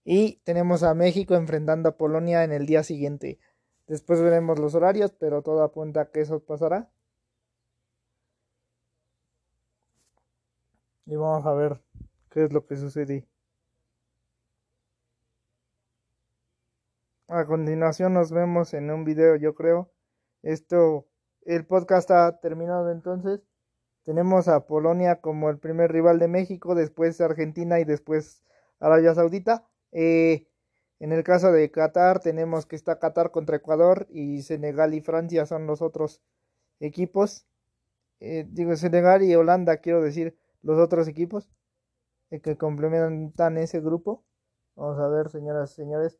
y 0.04 0.36
tenemos 0.44 0.82
a 0.82 0.94
México 0.94 1.34
enfrentando 1.34 1.88
a 1.88 1.96
Polonia 1.96 2.44
en 2.44 2.52
el 2.52 2.66
día 2.66 2.82
siguiente. 2.82 3.38
Después 3.86 4.20
veremos 4.20 4.58
los 4.58 4.74
horarios, 4.74 5.12
pero 5.12 5.42
todo 5.42 5.62
apunta 5.62 6.02
a 6.02 6.10
que 6.10 6.20
eso 6.20 6.40
pasará. 6.40 6.90
Y 11.06 11.16
vamos 11.16 11.44
a 11.44 11.52
ver 11.54 11.80
qué 12.30 12.44
es 12.44 12.52
lo 12.52 12.66
que 12.66 12.76
sucede. 12.76 13.26
A 17.32 17.46
continuación 17.46 18.12
nos 18.14 18.32
vemos 18.32 18.74
en 18.74 18.90
un 18.90 19.04
video, 19.04 19.36
yo 19.36 19.54
creo. 19.54 19.92
Esto, 20.42 21.06
el 21.42 21.64
podcast 21.64 22.10
ha 22.10 22.40
terminado 22.40 22.90
entonces. 22.90 23.40
Tenemos 24.02 24.48
a 24.48 24.66
Polonia 24.66 25.20
como 25.20 25.48
el 25.48 25.60
primer 25.60 25.92
rival 25.92 26.18
de 26.18 26.26
México, 26.26 26.74
después 26.74 27.20
Argentina 27.20 27.78
y 27.78 27.84
después 27.84 28.42
Arabia 28.80 29.14
Saudita. 29.14 29.64
Eh, 29.92 30.48
en 30.98 31.12
el 31.12 31.22
caso 31.22 31.52
de 31.52 31.70
Qatar 31.70 32.18
tenemos 32.18 32.66
que 32.66 32.74
está 32.74 32.98
Qatar 32.98 33.30
contra 33.30 33.58
Ecuador 33.58 34.08
y 34.10 34.42
Senegal 34.42 34.92
y 34.94 35.00
Francia 35.00 35.46
son 35.46 35.68
los 35.68 35.82
otros 35.82 36.20
equipos. 36.80 37.46
Eh, 38.18 38.44
digo 38.50 38.74
Senegal 38.74 39.22
y 39.22 39.36
Holanda, 39.36 39.76
quiero 39.76 40.02
decir, 40.02 40.36
los 40.62 40.80
otros 40.80 41.06
equipos 41.06 41.48
eh, 42.30 42.40
que 42.40 42.56
complementan 42.56 43.56
ese 43.56 43.80
grupo. 43.80 44.24
Vamos 44.74 44.98
a 44.98 45.06
ver, 45.06 45.30
señoras 45.30 45.70
y 45.70 45.74
señores. 45.76 46.18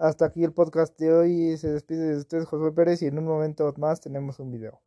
Hasta 0.00 0.24
aquí 0.24 0.42
el 0.42 0.54
podcast 0.54 0.98
de 0.98 1.12
hoy. 1.12 1.58
Se 1.58 1.68
despide 1.68 2.12
de 2.12 2.16
ustedes 2.16 2.46
José 2.46 2.72
Pérez 2.72 3.02
y 3.02 3.06
en 3.06 3.18
un 3.18 3.26
momento 3.26 3.72
más 3.76 4.00
tenemos 4.00 4.40
un 4.40 4.50
video. 4.50 4.80